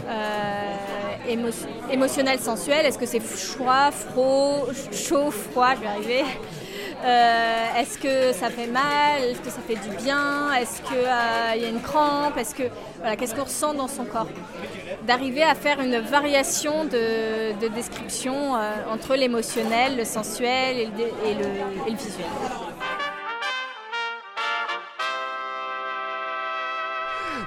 euh, 0.09 0.75
émo- 1.35 1.67
émotionnelle, 1.91 2.39
sensuelle. 2.39 2.87
Est-ce 2.87 2.99
que 2.99 3.07
c'est 3.07 3.21
froid, 3.21 3.91
froid, 3.91 4.67
chaud, 4.93 5.31
froid, 5.31 5.75
je 5.77 5.81
vais 5.81 5.87
arriver. 5.87 6.25
Euh, 7.05 7.81
est-ce 7.81 7.99
que 7.99 8.33
ça 8.33 8.49
fait 8.49 8.69
mal? 8.69 9.23
Est-ce 9.25 9.41
que 9.41 9.51
ça 9.51 9.61
fait 9.67 9.75
du 9.75 9.97
bien? 9.97 10.53
Est-ce 10.55 10.81
qu'il 10.83 10.97
euh, 10.97 11.57
y 11.57 11.65
a 11.65 11.69
une 11.69 11.81
crampe? 11.81 12.37
Est-ce 12.39 12.55
que 12.55 12.63
voilà, 13.01 13.17
qu'est-ce 13.17 13.35
qu'on 13.35 13.43
ressent 13.45 13.75
dans 13.75 13.89
son 13.89 14.05
corps? 14.05 14.29
D'arriver 15.05 15.43
à 15.43 15.57
faire 15.57 15.81
une 15.81 15.99
variation 15.99 16.85
de, 16.85 17.69
description 17.75 18.55
euh, 18.55 18.71
entre 18.93 19.17
l'émotionnel, 19.17 19.97
le 19.97 20.05
sensuel 20.05 20.79
et 20.79 20.87
le, 20.87 21.97
visuel. 21.97 22.27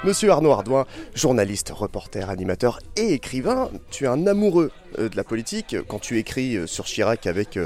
Monsieur 0.05 0.29
Arnaud 0.29 0.51
Ardouin, 0.51 0.85
journaliste, 1.15 1.71
reporter, 1.71 2.29
animateur 2.29 2.79
et 2.95 3.13
écrivain, 3.13 3.71
tu 3.89 4.03
es 4.03 4.07
un 4.07 4.27
amoureux 4.27 4.71
de 4.99 5.15
la 5.15 5.23
politique 5.23 5.75
quand 5.87 5.97
tu 5.97 6.19
écris 6.19 6.59
sur 6.67 6.85
Chirac 6.85 7.25
avec 7.25 7.57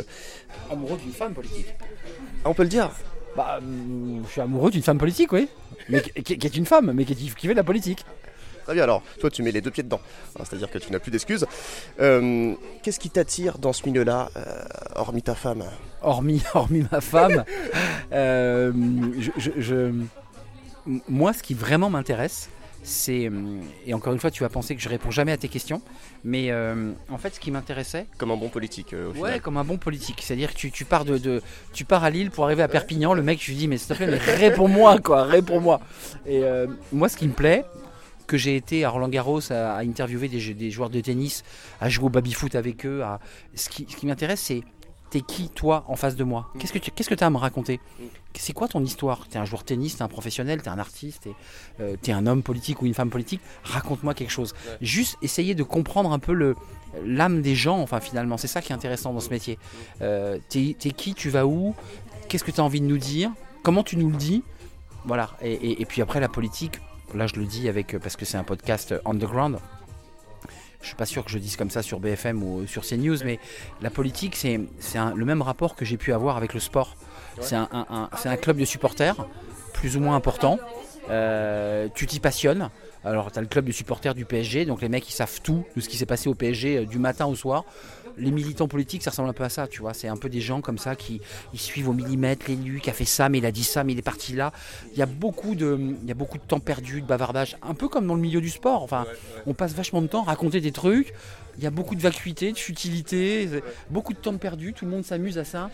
amoureux 0.71 0.97
d'une 0.97 1.11
femme 1.11 1.33
politique. 1.33 1.67
Ah, 2.45 2.49
on 2.49 2.53
peut 2.53 2.63
le 2.63 2.69
dire 2.69 2.91
Bah, 3.35 3.59
mm, 3.61 4.23
je 4.25 4.31
suis 4.31 4.39
amoureux 4.39 4.71
d'une 4.71 4.81
femme 4.81 4.97
politique, 4.97 5.33
oui. 5.33 5.49
Mais 5.89 6.01
qui, 6.01 6.33
est 6.33 6.55
une 6.55 6.65
femme, 6.65 6.93
mais 6.93 7.03
qui, 7.03 7.13
qui 7.15 7.47
fait 7.47 7.53
de 7.53 7.57
la 7.57 7.63
politique. 7.63 8.05
Très 8.63 8.73
bien, 8.73 8.83
alors, 8.83 9.01
toi, 9.19 9.29
tu 9.29 9.43
mets 9.43 9.51
les 9.51 9.61
deux 9.61 9.71
pieds 9.71 9.83
dedans. 9.83 9.99
Hein, 10.37 10.43
c'est-à-dire 10.45 10.69
que 10.69 10.77
tu 10.77 10.91
n'as 10.91 10.99
plus 10.99 11.11
d'excuses. 11.11 11.45
Euh, 11.99 12.53
qu'est-ce 12.83 12.99
qui 12.99 13.09
t'attire 13.09 13.57
dans 13.57 13.73
ce 13.73 13.85
milieu-là, 13.85 14.29
euh, 14.37 14.63
hormis 14.95 15.23
ta 15.23 15.35
femme? 15.35 15.63
Hormis, 16.01 16.43
hormis 16.53 16.85
ma 16.91 17.01
femme, 17.01 17.43
euh, 18.13 18.71
je, 19.37 19.91
moi, 20.85 21.33
ce 21.33 21.43
qui 21.43 21.53
vraiment 21.53 21.89
m'intéresse, 21.89 22.49
c'est 22.83 23.27
euh, 23.29 23.59
et 23.85 23.93
encore 23.93 24.13
une 24.13 24.19
fois 24.19 24.31
tu 24.31 24.43
vas 24.43 24.49
penser 24.49 24.75
que 24.75 24.81
je 24.81 24.89
réponds 24.89 25.11
jamais 25.11 25.31
à 25.31 25.37
tes 25.37 25.49
questions 25.49 25.81
mais 26.23 26.51
euh, 26.51 26.91
en 27.09 27.17
fait 27.17 27.35
ce 27.35 27.39
qui 27.39 27.51
m'intéressait 27.51 28.07
comme 28.17 28.31
un 28.31 28.37
bon 28.37 28.49
politique 28.49 28.93
euh, 28.93 29.11
au 29.11 29.19
ouais 29.19 29.39
comme 29.39 29.57
un 29.57 29.63
bon 29.63 29.77
politique. 29.77 30.21
C'est 30.21 30.33
à 30.33 30.37
dire 30.37 30.53
que 30.53 30.67
tu, 30.67 30.85
pars 30.85 31.05
de, 31.05 31.41
tu 31.73 31.85
pars 31.85 32.03
à 32.03 32.09
Lille 32.09 32.31
pour 32.31 32.45
arriver 32.45 32.63
à 32.63 32.67
Perpignan 32.67 33.13
le 33.13 33.21
mec 33.21 33.39
je 33.41 33.51
lui 33.51 33.57
dis 33.57 33.67
mais 33.67 33.77
s'il 33.77 33.89
te 33.89 33.93
plaît 33.95 34.07
mais 34.07 34.17
réponds-moi 34.17 34.99
quoi 34.99 35.23
réponds-moi. 35.23 35.81
Et 36.25 36.41
moi 36.91 37.09
ce 37.09 37.17
qui 37.17 37.27
me 37.27 37.33
plaît 37.33 37.65
que 38.27 38.37
j'ai 38.37 38.55
été 38.55 38.85
à 38.85 38.89
Roland 38.89 39.09
Garros 39.09 39.51
à, 39.51 39.77
interviewer 39.79 40.27
des, 40.27 40.53
des, 40.53 40.71
joueurs 40.71 40.91
de 40.91 41.01
tennis 41.01 41.43
à 41.81 41.89
jouer 41.89 42.05
au 42.05 42.09
baby 42.09 42.31
foot 42.33 42.53
avec 42.55 42.85
eux 42.85 43.01
à, 43.03 43.19
ce 43.55 43.69
qui, 43.69 43.87
ce 43.89 43.95
qui 43.95 44.05
m'intéresse 44.05 44.41
c'est 44.41 44.61
t'es 45.09 45.21
qui 45.21 45.49
toi 45.49 45.85
en 45.87 45.95
face 45.95 46.15
de 46.15 46.23
moi 46.23 46.51
Qu'est-ce 46.59 46.73
que 46.73 46.79
tu 46.79 46.91
qu'est-ce 46.91 47.09
que 47.09 47.23
as 47.23 47.27
à 47.27 47.29
me 47.29 47.37
raconter 47.37 47.79
C'est 48.35 48.53
quoi 48.53 48.67
ton 48.67 48.83
histoire? 48.83 49.27
T'es 49.27 49.37
un 49.37 49.45
joueur 49.45 49.61
de 49.61 49.67
tennis, 49.67 49.97
t'es 49.97 50.03
un 50.03 50.07
professionnel, 50.07 50.61
t'es 50.61 50.69
un 50.69 50.79
artiste, 50.79 51.27
t'es 51.79 52.11
es 52.11 52.13
un 52.13 52.27
homme 52.27 52.43
politique 52.43 52.81
ou 52.81 52.85
une 52.85 52.93
femme 52.93 53.09
politique. 53.09 53.41
Raconte-moi 53.63 54.13
quelque 54.13 54.31
chose. 54.31 54.53
Juste 54.81 55.17
essayer 55.21 55.55
de 55.55 55.63
comprendre 55.63 56.11
un 56.11 56.19
peu 56.19 56.33
le 56.33 56.55
l'âme 57.05 57.41
des 57.41 57.55
gens, 57.55 57.79
enfin 57.79 57.99
finalement, 57.99 58.37
c'est 58.37 58.47
ça 58.47 58.61
qui 58.61 58.71
est 58.71 58.75
intéressant 58.75 59.13
dans 59.13 59.19
ce 59.19 59.29
métier. 59.29 59.57
Euh, 60.01 60.37
t'es 60.49 60.73
qui 60.73 61.13
Tu 61.13 61.29
vas 61.29 61.45
où? 61.45 61.75
Qu'est-ce 62.27 62.43
que 62.43 62.51
tu 62.51 62.61
as 62.61 62.63
envie 62.63 62.81
de 62.81 62.85
nous 62.85 62.97
dire? 62.97 63.31
Comment 63.63 63.83
tu 63.83 63.97
nous 63.97 64.09
le 64.09 64.17
dis? 64.17 64.43
Voilà. 65.05 65.31
Et, 65.41 65.81
et, 65.81 65.85
puis 65.85 66.01
après 66.01 66.19
la 66.19 66.29
politique, 66.29 66.79
là 67.13 67.27
je 67.27 67.35
le 67.35 67.45
dis 67.45 67.69
avec 67.69 67.97
parce 67.99 68.15
que 68.15 68.25
c'est 68.25 68.37
un 68.37 68.43
podcast 68.43 68.95
underground. 69.05 69.57
Je 70.81 70.87
suis 70.87 70.95
pas 70.95 71.05
sûr 71.05 71.25
que 71.25 71.31
je 71.31 71.37
dise 71.37 71.57
comme 71.57 71.69
ça 71.69 71.81
sur 71.81 71.99
BFM 71.99 72.41
ou 72.41 72.65
sur 72.65 72.85
CNews, 72.85 73.17
mais 73.25 73.39
la 73.81 73.89
politique, 73.89 74.35
c'est 74.35 74.57
le 74.57 75.25
même 75.25 75.41
rapport 75.41 75.75
que 75.75 75.83
j'ai 75.83 75.97
pu 75.97 76.13
avoir 76.13 76.37
avec 76.37 76.53
le 76.53 76.59
sport. 76.59 76.95
C'est 77.41 77.55
un, 77.55 77.69
un, 77.71 78.37
club 78.37 78.57
de 78.57 78.65
supporters, 78.65 79.27
plus 79.73 79.97
ou 79.97 79.99
moins 79.99 80.15
important. 80.15 80.57
Euh, 81.09 81.87
tu 81.93 82.05
t'y 82.05 82.19
passionnes. 82.19 82.69
Alors, 83.03 83.31
tu 83.31 83.39
as 83.39 83.41
le 83.41 83.47
club 83.47 83.65
de 83.65 83.71
supporters 83.71 84.13
du 84.13 84.25
PSG, 84.25 84.65
donc 84.65 84.81
les 84.81 84.89
mecs, 84.89 85.07
ils 85.09 85.13
savent 85.13 85.41
tout 85.41 85.63
de 85.75 85.81
ce 85.81 85.87
qui 85.87 85.97
s'est 85.97 86.05
passé 86.05 86.29
au 86.29 86.35
PSG 86.35 86.77
euh, 86.77 86.85
du 86.85 86.99
matin 86.99 87.25
au 87.25 87.35
soir 87.35 87.65
les 88.19 88.31
militants 88.31 88.67
politiques, 88.67 89.03
ça 89.03 89.11
ressemble 89.11 89.29
un 89.29 89.33
peu 89.33 89.43
à 89.43 89.49
ça, 89.49 89.67
tu 89.67 89.81
vois. 89.81 89.93
C'est 89.93 90.07
un 90.07 90.17
peu 90.17 90.29
des 90.29 90.41
gens 90.41 90.61
comme 90.61 90.77
ça 90.77 90.95
qui 90.95 91.21
ils 91.53 91.59
suivent 91.59 91.89
au 91.89 91.93
millimètre 91.93 92.45
l'élu 92.47 92.79
qui 92.79 92.89
a 92.89 92.93
fait 92.93 93.05
ça, 93.05 93.29
mais 93.29 93.39
il 93.39 93.45
a 93.45 93.51
dit 93.51 93.63
ça, 93.63 93.83
mais 93.83 93.93
il 93.93 93.99
est 93.99 94.03
parti 94.03 94.33
là. 94.33 94.51
Il 94.91 94.97
y 94.97 95.01
a 95.01 95.05
beaucoup 95.05 95.55
de, 95.55 95.77
il 96.01 96.07
y 96.07 96.11
a 96.11 96.15
beaucoup 96.15 96.37
de 96.37 96.43
temps 96.43 96.59
perdu, 96.59 97.01
de 97.01 97.07
bavardage, 97.07 97.57
un 97.61 97.73
peu 97.73 97.87
comme 97.87 98.07
dans 98.07 98.15
le 98.15 98.21
milieu 98.21 98.41
du 98.41 98.49
sport. 98.49 98.83
Enfin, 98.83 99.05
on 99.45 99.53
passe 99.53 99.73
vachement 99.73 100.01
de 100.01 100.07
temps 100.07 100.23
à 100.23 100.25
raconter 100.25 100.61
des 100.61 100.71
trucs. 100.71 101.13
Il 101.57 101.63
y 101.63 101.67
a 101.67 101.71
beaucoup 101.71 101.95
de 101.95 102.01
vacuité, 102.01 102.51
de 102.51 102.57
futilité, 102.57 103.49
beaucoup 103.89 104.13
de 104.13 104.19
temps 104.19 104.37
perdu. 104.37 104.73
Tout 104.73 104.85
le 104.85 104.91
monde 104.91 105.03
s'amuse 105.03 105.37
à 105.37 105.43
ça 105.43 105.69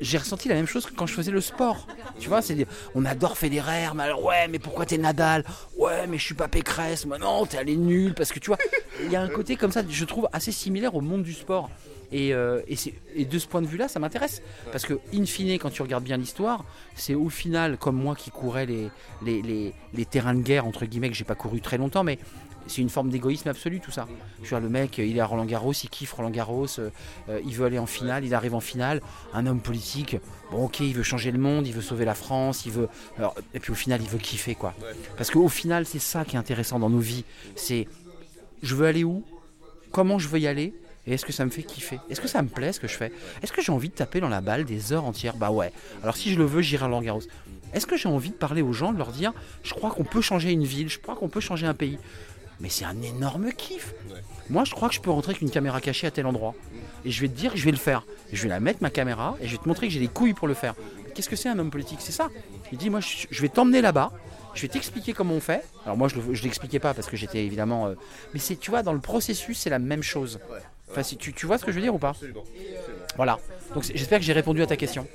j'ai 0.00 0.18
ressenti 0.18 0.48
la 0.48 0.54
même 0.54 0.66
chose 0.66 0.86
que 0.86 0.92
quand 0.92 1.06
je 1.06 1.14
faisais 1.14 1.30
le 1.30 1.40
sport. 1.40 1.86
Tu 2.18 2.28
vois, 2.28 2.42
c'est 2.42 2.66
on 2.94 3.04
adore 3.04 3.36
Federer, 3.36 3.88
mais 3.94 4.12
ouais, 4.12 4.48
mais 4.48 4.58
pourquoi 4.58 4.86
t'es 4.86 4.98
Nadal? 4.98 5.44
Ouais, 5.76 6.06
mais 6.06 6.18
je 6.18 6.24
suis 6.24 6.34
pas 6.34 6.48
Pécresse. 6.48 7.06
Mais 7.06 7.18
non, 7.18 7.46
t'es 7.46 7.58
allé 7.58 7.76
nul 7.76 8.14
parce 8.14 8.32
que 8.32 8.38
tu 8.38 8.48
vois, 8.48 8.58
il 9.02 9.10
y 9.10 9.16
a 9.16 9.22
un 9.22 9.28
côté 9.28 9.56
comme 9.56 9.72
ça, 9.72 9.82
je 9.88 10.04
trouve 10.04 10.28
assez 10.32 10.52
similaire 10.52 10.94
au 10.94 11.00
monde 11.00 11.22
du 11.22 11.32
sport. 11.32 11.70
Et, 12.14 12.32
euh, 12.32 12.62
et, 13.16 13.24
de 13.24 13.38
ce 13.40 13.48
point 13.48 13.60
de 13.60 13.66
vue-là, 13.66 13.88
ça 13.88 13.98
m'intéresse. 13.98 14.40
Parce 14.70 14.86
que, 14.86 15.00
in 15.12 15.26
fine, 15.26 15.58
quand 15.58 15.70
tu 15.70 15.82
regardes 15.82 16.04
bien 16.04 16.16
l'histoire, 16.16 16.64
c'est 16.94 17.16
au 17.16 17.28
final, 17.28 17.76
comme 17.76 17.96
moi 17.96 18.14
qui 18.14 18.30
courais 18.30 18.66
les, 18.66 20.04
terrains 20.06 20.34
de 20.34 20.40
guerre, 20.40 20.64
entre 20.64 20.86
guillemets, 20.86 21.08
que 21.10 21.16
j'ai 21.16 21.24
pas 21.24 21.34
couru 21.34 21.60
très 21.60 21.76
longtemps, 21.76 22.04
mais 22.04 22.20
c'est 22.68 22.82
une 22.82 22.88
forme 22.88 23.10
d'égoïsme 23.10 23.48
absolu 23.48 23.80
tout 23.80 23.90
ça. 23.90 24.06
Je 24.44 24.48
vois 24.48 24.60
le 24.60 24.68
mec, 24.68 24.98
il 24.98 25.16
est 25.16 25.20
à 25.20 25.26
Roland 25.26 25.44
Garros, 25.44 25.72
il 25.72 25.90
kiffe 25.90 26.12
Roland 26.12 26.30
Garros, 26.30 26.78
euh, 26.78 26.90
il 27.44 27.52
veut 27.52 27.66
aller 27.66 27.80
en 27.80 27.86
finale, 27.86 28.24
il 28.24 28.32
arrive 28.32 28.54
en 28.54 28.60
finale. 28.60 29.02
Un 29.32 29.46
homme 29.48 29.60
politique, 29.60 30.16
bon 30.52 30.66
ok, 30.66 30.80
il 30.80 30.94
veut 30.94 31.02
changer 31.02 31.32
le 31.32 31.38
monde, 31.38 31.66
il 31.66 31.72
veut 31.72 31.82
sauver 31.82 32.04
la 32.04 32.14
France, 32.14 32.64
il 32.64 32.70
veut. 32.70 32.88
et 33.54 33.58
puis 33.58 33.72
au 33.72 33.74
final, 33.74 34.00
il 34.00 34.08
veut 34.08 34.18
kiffer 34.18 34.54
quoi. 34.54 34.72
Parce 35.16 35.32
qu'au 35.32 35.48
final, 35.48 35.84
c'est 35.84 35.98
ça 35.98 36.24
qui 36.24 36.36
est 36.36 36.38
intéressant 36.38 36.78
dans 36.78 36.90
nos 36.90 37.00
vies. 37.00 37.24
C'est 37.56 37.88
je 38.62 38.76
veux 38.76 38.86
aller 38.86 39.02
où, 39.02 39.24
comment 39.90 40.20
je 40.20 40.28
veux 40.28 40.38
y 40.38 40.46
aller, 40.46 40.74
et 41.06 41.14
est-ce 41.14 41.24
que 41.24 41.32
ça 41.32 41.44
me 41.44 41.50
fait 41.50 41.62
kiffer? 41.62 42.00
Est-ce 42.10 42.20
que 42.20 42.28
ça 42.28 42.42
me 42.42 42.48
plaît 42.48 42.72
ce 42.72 42.80
que 42.80 42.88
je 42.88 42.96
fais? 42.96 43.12
Est-ce 43.42 43.52
que 43.52 43.62
j'ai 43.62 43.72
envie 43.72 43.88
de 43.88 43.94
taper 43.94 44.20
dans 44.20 44.28
la 44.28 44.40
balle 44.40 44.64
des 44.64 44.92
heures 44.92 45.04
entières? 45.04 45.36
Bah 45.36 45.50
ouais. 45.50 45.72
Alors 46.02 46.16
si 46.16 46.32
je 46.32 46.38
le 46.38 46.44
veux, 46.44 46.62
j'irai 46.62 46.84
à 46.84 46.86
Roland 46.86 47.02
Garros. 47.02 47.22
Est-ce 47.72 47.86
que 47.86 47.96
j'ai 47.96 48.08
envie 48.08 48.30
de 48.30 48.36
parler 48.36 48.62
aux 48.62 48.72
gens, 48.72 48.92
de 48.92 48.98
leur 48.98 49.10
dire, 49.10 49.32
je 49.64 49.74
crois 49.74 49.90
qu'on 49.90 50.04
peut 50.04 50.20
changer 50.20 50.52
une 50.52 50.64
ville, 50.64 50.88
je 50.88 50.98
crois 50.98 51.16
qu'on 51.16 51.28
peut 51.28 51.40
changer 51.40 51.66
un 51.66 51.74
pays 51.74 51.98
mais 52.60 52.68
c'est 52.68 52.84
un 52.84 53.00
énorme 53.02 53.52
kiff. 53.52 53.94
Moi, 54.50 54.64
je 54.64 54.72
crois 54.72 54.88
que 54.88 54.94
je 54.94 55.00
peux 55.00 55.10
rentrer 55.10 55.30
avec 55.30 55.42
une 55.42 55.50
caméra 55.50 55.80
cachée 55.80 56.06
à 56.06 56.10
tel 56.10 56.26
endroit. 56.26 56.54
Et 57.04 57.10
je 57.10 57.20
vais 57.20 57.28
te 57.28 57.36
dire 57.36 57.52
que 57.52 57.58
je 57.58 57.64
vais 57.64 57.70
le 57.70 57.76
faire. 57.76 58.04
je 58.32 58.42
vais 58.42 58.48
la 58.48 58.60
mettre, 58.60 58.82
ma 58.82 58.90
caméra, 58.90 59.36
et 59.40 59.46
je 59.46 59.52
vais 59.52 59.58
te 59.58 59.68
montrer 59.68 59.86
que 59.88 59.92
j'ai 59.92 60.00
les 60.00 60.08
couilles 60.08 60.34
pour 60.34 60.48
le 60.48 60.54
faire. 60.54 60.74
Qu'est-ce 61.14 61.28
que 61.28 61.36
c'est 61.36 61.48
un 61.48 61.58
homme 61.58 61.70
politique? 61.70 61.98
C'est 62.00 62.12
ça. 62.12 62.28
Il 62.72 62.78
dit, 62.78 62.90
moi, 62.90 63.00
je 63.00 63.42
vais 63.42 63.48
t'emmener 63.48 63.80
là-bas. 63.80 64.12
Je 64.54 64.62
vais 64.62 64.68
t'expliquer 64.68 65.12
comment 65.12 65.34
on 65.34 65.40
fait. 65.40 65.64
Alors 65.84 65.96
moi, 65.96 66.08
je 66.08 66.18
ne 66.18 66.42
l'expliquais 66.42 66.78
pas 66.78 66.94
parce 66.94 67.08
que 67.08 67.16
j'étais 67.16 67.44
évidemment... 67.44 67.88
Euh, 67.88 67.94
mais 68.32 68.40
c'est, 68.40 68.56
tu 68.56 68.70
vois, 68.70 68.82
dans 68.82 68.92
le 68.92 69.00
processus, 69.00 69.58
c'est 69.58 69.70
la 69.70 69.80
même 69.80 70.02
chose. 70.02 70.38
Enfin, 70.94 71.02
si, 71.02 71.16
tu, 71.16 71.32
tu 71.32 71.46
vois 71.46 71.58
ce 71.58 71.64
que 71.64 71.72
je 71.72 71.76
veux 71.76 71.82
dire 71.82 71.92
ou 71.92 71.98
pas 71.98 72.14
Voilà. 73.16 73.40
Donc 73.74 73.82
j'espère 73.82 74.20
que 74.20 74.24
j'ai 74.24 74.32
répondu 74.32 74.62
à 74.62 74.66
ta 74.66 74.76
question 74.76 75.08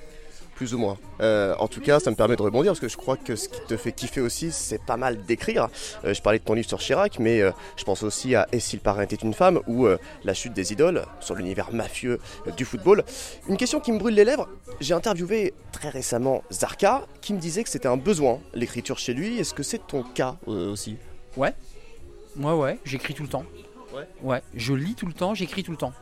plus 0.56 0.74
ou 0.74 0.78
moins. 0.78 0.98
Euh, 1.22 1.56
en 1.58 1.70
tout 1.70 1.80
cas, 1.80 2.02
ça 2.02 2.12
me 2.12 2.18
permet 2.18 2.36
de 2.36 2.42
rebondir 2.42 2.74
parce 2.74 2.82
que 2.82 2.90
je 2.90 2.98
crois 2.98 3.16
que 3.16 3.38
ce 3.38 3.48
qui 3.48 3.62
te 3.66 3.78
fait 3.78 3.94
kiffer 3.94 4.20
aussi, 4.20 4.52
c'est 4.52 4.84
pas 4.84 4.98
mal 4.98 5.24
d'écrire. 5.24 5.70
Euh, 6.04 6.14
je 6.14 6.22
parlais 6.22 6.38
de 6.38 6.44
ton 6.44 6.54
livre 6.54 6.68
sur 6.68 6.80
Chirac, 6.80 7.18
mais 7.18 7.40
euh, 7.40 7.52
je 7.78 7.86
pense 7.86 8.04
aussi 8.04 8.36
à 8.36 8.46
Et 8.52 8.60
si 8.60 8.76
le 8.76 8.82
parrain 8.82 9.04
était 9.04 9.16
une 9.16 9.34
femme 9.34 9.62
ou 9.68 9.88
La 10.26 10.34
chute 10.34 10.52
des 10.52 10.74
idoles 10.74 11.06
sur 11.22 11.36
l'univers 11.36 11.72
mafieux 11.72 12.20
du 12.58 12.66
football. 12.66 13.06
Une 13.48 13.56
question 13.56 13.80
qui 13.80 13.94
me 13.94 14.00
brûle 14.00 14.16
les 14.16 14.26
lèvres. 14.26 14.50
J'ai 14.82 14.94
interviewé 14.94 15.54
très 15.72 15.88
récemment 15.88 16.44
Zarka 16.52 17.08
qui 17.22 17.34
me 17.34 17.40
disait 17.40 17.64
que 17.64 17.70
c'était 17.70 17.88
un 17.88 17.96
besoin, 17.96 18.42
l'écriture 18.54 18.98
chez 18.98 19.14
lui. 19.14 19.40
Est-ce 19.40 19.54
que 19.54 19.64
c'est 19.64 19.88
ton 19.88 20.04
cas 20.04 20.36
aussi? 20.46 20.98
Ouais. 21.38 21.54
Ouais, 22.38 22.52
ouais, 22.52 22.80
j'écris 22.84 23.14
tout 23.14 23.24
le 23.24 23.30
temps. 23.30 23.46
Ouais. 24.00 24.08
Ouais, 24.22 24.42
je 24.56 24.74
lis 24.74 24.96
tout 24.96 25.06
le 25.06 25.14
temps, 25.14 25.34
j'écris 25.34 25.64
tout 25.64 25.72
le 25.72 25.78
temps. 25.78 25.94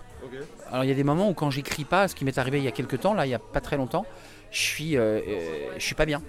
Alors 0.72 0.84
il 0.84 0.88
y 0.88 0.92
a 0.92 0.96
des 0.96 1.04
moments 1.04 1.30
où 1.30 1.34
quand 1.34 1.50
j'écris 1.52 1.86
pas, 1.86 2.08
ce 2.08 2.16
qui 2.16 2.26
m'est 2.26 2.38
arrivé 2.38 2.58
il 2.58 2.64
y 2.64 2.68
a 2.68 2.72
quelques 2.72 3.00
temps, 3.00 3.14
là 3.14 3.26
il 3.26 3.30
y 3.30 3.36
a 3.36 3.40
pas 3.40 3.62
très 3.62 3.78
longtemps, 3.78 4.06
je 4.52 4.60
suis, 4.60 4.98
euh, 4.98 5.22
euh, 5.28 5.70
je 5.78 5.84
suis 5.84 5.96
pas 5.96 6.06
bien. 6.06 6.22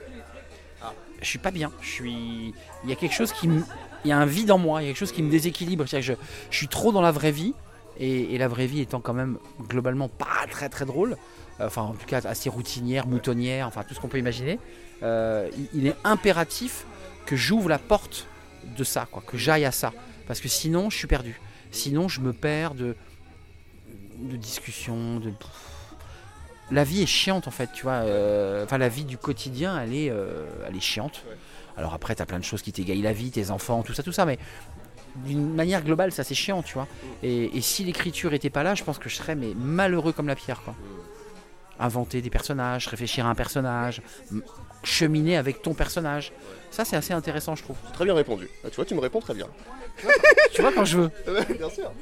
Je 1.20 1.26
suis 1.26 1.38
pas 1.40 1.50
bien. 1.50 1.72
Je 1.80 1.88
suis, 1.88 2.54
il 2.84 2.90
y 2.90 2.92
a 2.92 2.94
quelque 2.94 3.14
chose 3.14 3.32
qui, 3.32 3.48
il 3.48 4.08
y 4.08 4.12
a 4.12 4.18
un 4.18 4.26
vide 4.26 4.52
en 4.52 4.58
moi, 4.58 4.82
il 4.82 4.84
y 4.84 4.88
a 4.88 4.90
quelque 4.90 5.00
chose 5.00 5.10
qui 5.10 5.24
me 5.24 5.30
déséquilibre. 5.30 5.84
je, 5.86 5.98
je 6.00 6.14
suis 6.56 6.68
trop 6.68 6.92
dans 6.92 7.00
la 7.00 7.10
vraie 7.10 7.32
vie 7.32 7.54
et, 7.98 8.38
la 8.38 8.48
vraie 8.48 8.66
vie 8.66 8.80
étant 8.80 9.00
quand 9.00 9.14
même 9.14 9.38
globalement 9.68 10.08
pas 10.08 10.46
très 10.50 10.68
très 10.68 10.84
drôle. 10.84 11.16
Enfin, 11.60 11.82
en 11.82 11.94
tout 11.94 12.06
cas 12.06 12.20
assez 12.24 12.48
routinière, 12.48 13.08
moutonnière, 13.08 13.66
enfin 13.66 13.82
tout 13.82 13.94
ce 13.94 14.00
qu'on 14.00 14.08
peut 14.08 14.18
imaginer. 14.18 14.60
Euh, 15.02 15.50
il, 15.74 15.86
est 15.86 15.96
impératif 16.04 16.84
que 17.26 17.34
j'ouvre 17.34 17.68
la 17.68 17.78
porte 17.78 18.26
de 18.76 18.84
ça, 18.84 19.08
quoi, 19.10 19.22
que 19.26 19.36
j'aille 19.36 19.64
à 19.64 19.72
ça, 19.72 19.92
parce 20.26 20.40
que 20.40 20.48
sinon 20.48 20.90
je 20.90 20.96
suis 20.96 21.06
perdu. 21.08 21.40
Sinon 21.70 22.08
je 22.08 22.20
me 22.20 22.32
perds 22.32 22.74
de 22.74 22.96
de 24.18 24.36
discussions, 24.36 25.20
de 25.20 25.32
la 26.70 26.84
vie 26.84 27.02
est 27.02 27.06
chiante 27.06 27.48
en 27.48 27.50
fait, 27.50 27.70
tu 27.72 27.84
vois. 27.84 28.02
Euh, 28.04 28.64
enfin, 28.64 28.78
la 28.78 28.88
vie 28.88 29.04
du 29.04 29.16
quotidien, 29.16 29.80
elle 29.80 29.94
est, 29.94 30.10
euh, 30.10 30.44
elle 30.66 30.76
est 30.76 30.80
chiante. 30.80 31.24
Alors 31.76 31.94
après, 31.94 32.14
tu 32.14 32.22
as 32.22 32.26
plein 32.26 32.38
de 32.38 32.44
choses 32.44 32.62
qui 32.62 32.72
t'égayent 32.72 33.02
la 33.02 33.12
vie, 33.12 33.30
tes 33.30 33.50
enfants, 33.50 33.82
tout 33.82 33.94
ça, 33.94 34.02
tout 34.02 34.12
ça, 34.12 34.26
mais 34.26 34.38
d'une 35.24 35.54
manière 35.54 35.82
globale, 35.82 36.12
ça 36.12 36.24
c'est 36.24 36.34
chiant, 36.34 36.62
tu 36.62 36.74
vois. 36.74 36.86
Et, 37.22 37.60
si 37.60 37.84
l'écriture 37.84 38.34
était 38.34 38.50
pas 38.50 38.62
là, 38.62 38.74
je 38.74 38.84
pense 38.84 38.98
que 38.98 39.08
je 39.08 39.16
serais 39.16 39.34
mais 39.34 39.54
malheureux 39.54 40.12
comme 40.12 40.26
la 40.26 40.36
pierre, 40.36 40.62
quoi. 40.62 40.74
Inventer 41.80 42.20
des 42.20 42.30
personnages, 42.30 42.88
réfléchir 42.88 43.26
à 43.26 43.30
un 43.30 43.36
personnage, 43.36 44.02
cheminer 44.82 45.36
avec 45.36 45.62
ton 45.62 45.74
personnage. 45.74 46.32
Ça, 46.72 46.84
c'est 46.84 46.96
assez 46.96 47.14
intéressant, 47.14 47.54
je 47.54 47.62
trouve. 47.62 47.76
Très 47.92 48.04
bien 48.04 48.14
répondu. 48.14 48.48
Ah, 48.64 48.68
tu 48.68 48.76
vois, 48.76 48.84
tu 48.84 48.94
me 48.94 49.00
réponds 49.00 49.20
très 49.20 49.34
bien. 49.34 49.46
tu 50.52 50.62
vois 50.62 50.72
quand 50.72 50.84
je 50.84 50.98
veux. 50.98 51.10
bien 51.56 51.70
sûr. 51.70 51.92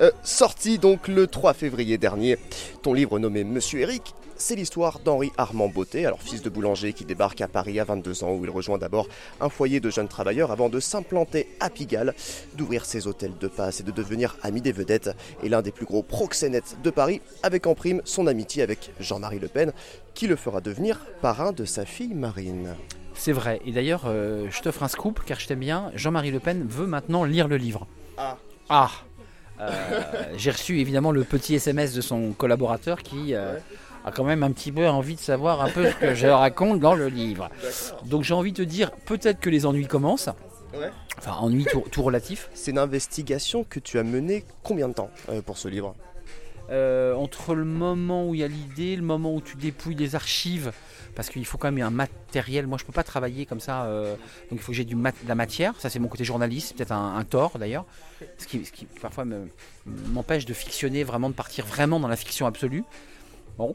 Euh, 0.00 0.10
sorti 0.22 0.78
donc 0.78 1.08
le 1.08 1.26
3 1.26 1.54
février 1.54 1.96
dernier, 1.96 2.38
ton 2.82 2.92
livre 2.92 3.18
nommé 3.18 3.44
Monsieur 3.44 3.80
Eric 3.80 4.14
c'est 4.38 4.54
l'histoire 4.54 4.98
d'Henri 5.00 5.32
Armand 5.38 5.68
Beauté, 5.68 6.04
alors 6.04 6.20
fils 6.20 6.42
de 6.42 6.50
boulanger 6.50 6.92
qui 6.92 7.04
débarque 7.04 7.40
à 7.40 7.48
Paris 7.48 7.80
à 7.80 7.84
22 7.84 8.24
ans, 8.24 8.32
où 8.34 8.44
il 8.44 8.50
rejoint 8.50 8.78
d'abord 8.78 9.08
un 9.40 9.48
foyer 9.48 9.80
de 9.80 9.90
jeunes 9.90 10.08
travailleurs 10.08 10.50
avant 10.50 10.68
de 10.68 10.78
s'implanter 10.78 11.48
à 11.60 11.70
Pigalle, 11.70 12.14
d'ouvrir 12.54 12.84
ses 12.84 13.06
hôtels 13.06 13.36
de 13.40 13.48
passe 13.48 13.80
et 13.80 13.82
de 13.82 13.90
devenir 13.90 14.36
ami 14.42 14.60
des 14.60 14.72
vedettes, 14.72 15.10
et 15.42 15.48
l'un 15.48 15.62
des 15.62 15.72
plus 15.72 15.86
gros 15.86 16.02
proxénètes 16.02 16.76
de 16.82 16.90
Paris, 16.90 17.20
avec 17.42 17.66
en 17.66 17.74
prime 17.74 18.02
son 18.04 18.26
amitié 18.26 18.62
avec 18.62 18.90
Jean-Marie 19.00 19.38
Le 19.38 19.48
Pen, 19.48 19.72
qui 20.14 20.26
le 20.26 20.36
fera 20.36 20.60
devenir 20.60 21.00
parrain 21.22 21.52
de 21.52 21.64
sa 21.64 21.84
fille 21.84 22.14
Marine. 22.14 22.76
C'est 23.16 23.32
vrai. 23.32 23.60
Et 23.64 23.72
d'ailleurs, 23.72 24.02
euh, 24.06 24.46
je 24.50 24.60
t'offre 24.62 24.82
un 24.82 24.88
scoop 24.88 25.20
car 25.24 25.40
je 25.40 25.46
t'aime 25.46 25.60
bien. 25.60 25.90
Jean-Marie 25.94 26.30
Le 26.30 26.38
Pen 26.40 26.66
veut 26.68 26.86
maintenant 26.86 27.24
lire 27.24 27.48
le 27.48 27.56
livre. 27.56 27.86
Ah. 28.18 28.36
Ah 28.68 28.90
Euh, 29.60 29.70
J'ai 30.36 30.50
reçu 30.50 30.80
évidemment 30.80 31.12
le 31.12 31.24
petit 31.24 31.54
SMS 31.54 31.94
de 31.94 32.00
son 32.02 32.32
collaborateur 32.32 33.02
qui 33.02 33.34
euh, 33.34 33.56
a 34.04 34.12
quand 34.12 34.24
même 34.24 34.42
un 34.42 34.52
petit 34.52 34.70
peu 34.70 34.86
envie 34.86 35.14
de 35.14 35.20
savoir 35.20 35.62
un 35.62 35.70
peu 35.70 35.90
ce 35.90 35.94
que 35.96 36.14
je 36.14 36.26
raconte 36.26 36.78
dans 36.78 36.94
le 36.94 37.08
livre. 37.08 37.48
Donc 38.04 38.22
j'ai 38.22 38.34
envie 38.34 38.52
de 38.52 38.58
te 38.58 38.62
dire, 38.68 38.90
peut-être 39.06 39.40
que 39.40 39.48
les 39.48 39.64
ennuis 39.64 39.86
commencent. 39.86 40.28
Ouais. 40.74 40.90
Enfin, 41.18 41.32
ennuis 41.40 41.64
tout, 41.64 41.84
tout 41.90 42.02
relatif. 42.02 42.50
C'est 42.52 42.70
une 42.72 42.78
investigation 42.78 43.64
que 43.64 43.80
tu 43.80 43.98
as 43.98 44.02
menée 44.02 44.44
combien 44.62 44.88
de 44.88 44.92
temps 44.94 45.10
pour 45.46 45.56
ce 45.56 45.68
livre? 45.68 45.94
Euh, 46.70 47.14
entre 47.14 47.54
le 47.54 47.64
moment 47.64 48.28
où 48.28 48.34
il 48.34 48.40
y 48.40 48.44
a 48.44 48.48
l'idée, 48.48 48.96
le 48.96 49.02
moment 49.02 49.32
où 49.34 49.40
tu 49.40 49.56
dépouilles 49.56 49.94
les 49.94 50.16
archives, 50.16 50.72
parce 51.14 51.28
qu'il 51.30 51.44
faut 51.46 51.58
quand 51.58 51.70
même 51.70 51.86
un 51.86 51.90
matériel. 51.90 52.66
Moi, 52.66 52.76
je 52.78 52.84
peux 52.84 52.92
pas 52.92 53.04
travailler 53.04 53.46
comme 53.46 53.60
ça, 53.60 53.84
euh, 53.84 54.14
donc 54.50 54.52
il 54.52 54.58
faut 54.58 54.72
que 54.72 54.76
j'ai 54.76 54.84
du 54.84 54.96
mat- 54.96 55.14
de 55.22 55.28
la 55.28 55.36
matière. 55.36 55.74
Ça, 55.78 55.90
c'est 55.90 56.00
mon 56.00 56.08
côté 56.08 56.24
journaliste, 56.24 56.76
peut-être 56.76 56.90
un, 56.92 57.16
un 57.16 57.24
tort 57.24 57.58
d'ailleurs, 57.60 57.84
ce 58.38 58.46
qui, 58.48 58.64
ce 58.64 58.72
qui 58.72 58.86
parfois 59.00 59.24
me- 59.24 59.48
m'empêche 60.12 60.44
de 60.44 60.52
fictionner, 60.54 61.04
vraiment 61.04 61.30
de 61.30 61.34
partir 61.34 61.64
vraiment 61.64 62.00
dans 62.00 62.08
la 62.08 62.16
fiction 62.16 62.46
absolue. 62.46 62.82
Bon, 63.58 63.74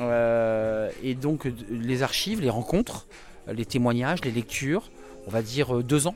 Euh, 0.00 0.90
et 1.02 1.14
donc 1.14 1.46
les 1.70 2.02
archives, 2.02 2.40
les 2.40 2.50
rencontres, 2.50 3.06
les 3.46 3.66
témoignages, 3.66 4.24
les 4.24 4.30
lectures, 4.30 4.90
on 5.26 5.30
va 5.30 5.42
dire 5.42 5.82
deux 5.82 6.06
ans. 6.06 6.14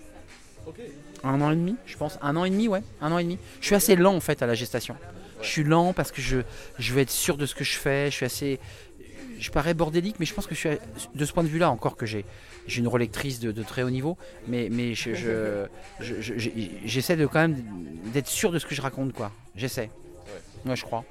Un 1.25 1.41
an 1.41 1.51
et 1.51 1.57
demi, 1.57 1.77
je 1.87 1.97
pense. 1.97 2.19
Un 2.23 2.37
an 2.37 2.45
et 2.45 2.51
demi, 2.51 2.69
ouais. 2.69 2.83
Un 3.01 3.13
an 3.13 3.19
et 3.19 3.25
demi. 3.25 3.39
Je 3.61 3.67
suis 3.67 3.75
assez 3.75 3.95
lent 3.97 4.15
en 4.15 4.21
fait 4.21 4.43
à 4.43 4.47
la 4.47 4.55
gestation. 4.55 4.97
Je 5.43 5.47
suis 5.49 5.65
lent 5.65 5.93
parce 5.93 6.11
que 6.13 6.21
je, 6.23 6.39
je 6.79 6.93
veux 6.95 7.01
être 7.01 7.11
sûr 7.11 7.37
de 7.37 7.47
ce 7.47 7.55
que 7.55 7.65
je 7.65 7.77
fais. 7.77 8.11
Je 8.11 8.17
suis 8.17 8.27
assez. 8.27 8.59
Je 9.39 9.51
parais 9.51 9.75
bordélique, 9.75 10.17
mais 10.19 10.25
je 10.27 10.33
pense 10.33 10.47
que 10.47 10.55
je 10.55 10.61
suis 10.61 10.79
de 11.15 11.25
ce 11.25 11.33
point 11.33 11.43
de 11.43 11.49
vue-là 11.49 11.71
encore 11.71 11.97
que 11.97 12.07
j'ai 12.07 12.25
j'ai 12.67 12.81
une 12.81 12.89
relectrice 12.89 13.39
de, 13.39 13.53
de 13.53 13.63
très 13.63 13.83
haut 13.83 13.91
niveau, 13.91 14.17
mais 14.49 14.69
mais 14.71 14.95
je 14.95 15.15
je- 15.15 15.67
je- 16.01 16.51
j'essaie 16.85 17.17
de 17.17 17.27
quand 17.27 17.41
même 17.41 17.57
d'être 18.15 18.27
sûr 18.29 18.51
de 18.51 18.59
ce 18.59 18.67
que 18.67 18.75
je 18.75 18.81
raconte 18.83 19.13
quoi. 19.13 19.31
J'essaie. 19.55 19.91
Ouais, 20.65 20.75
je 20.75 20.83
crois. 20.85 21.05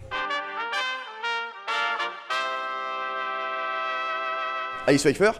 Alice 4.87 5.01
Pfeiffer, 5.03 5.31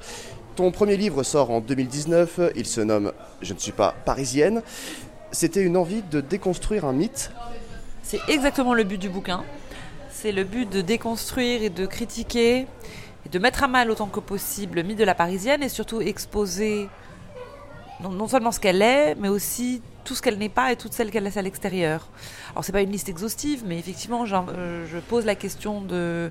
ton 0.55 0.71
premier 0.71 0.97
livre 0.97 1.21
sort 1.23 1.51
en 1.51 1.59
2019, 1.61 2.39
il 2.55 2.65
se 2.65 2.81
nomme 2.81 3.11
Je 3.41 3.53
ne 3.53 3.59
suis 3.59 3.71
pas 3.71 3.93
parisienne. 4.05 4.61
C'était 5.31 5.61
une 5.61 5.75
envie 5.77 6.01
de 6.01 6.21
déconstruire 6.21 6.85
un 6.85 6.93
mythe. 6.93 7.31
C'est 8.07 8.21
exactement 8.27 8.75
le 8.75 8.83
but 8.83 8.99
du 8.99 9.09
bouquin. 9.09 9.43
C'est 10.11 10.31
le 10.31 10.43
but 10.43 10.69
de 10.69 10.81
déconstruire 10.81 11.63
et 11.63 11.71
de 11.71 11.87
critiquer 11.87 12.67
et 13.25 13.29
de 13.31 13.39
mettre 13.39 13.63
à 13.63 13.67
mal 13.67 13.89
autant 13.89 14.05
que 14.05 14.19
possible 14.19 14.75
le 14.75 14.83
mythe 14.83 14.99
de 14.99 15.03
la 15.03 15.15
parisienne 15.15 15.63
et 15.63 15.69
surtout 15.69 16.01
exposer 16.01 16.87
non, 18.01 18.27
seulement 18.27 18.51
ce 18.51 18.59
qu'elle 18.59 18.83
est, 18.83 19.15
mais 19.15 19.27
aussi 19.27 19.81
tout 20.03 20.13
ce 20.13 20.21
qu'elle 20.21 20.37
n'est 20.37 20.49
pas 20.49 20.71
et 20.71 20.75
toutes 20.75 20.93
celles 20.93 21.09
qu'elle 21.09 21.23
laisse 21.23 21.37
à 21.37 21.41
l'extérieur. 21.41 22.07
Alors 22.51 22.63
c'est 22.63 22.71
pas 22.71 22.81
une 22.81 22.91
liste 22.91 23.09
exhaustive, 23.09 23.63
mais 23.65 23.79
effectivement, 23.79 24.23
euh, 24.31 24.85
je 24.85 24.99
pose 24.99 25.25
la 25.25 25.33
question 25.33 25.81
de 25.81 26.29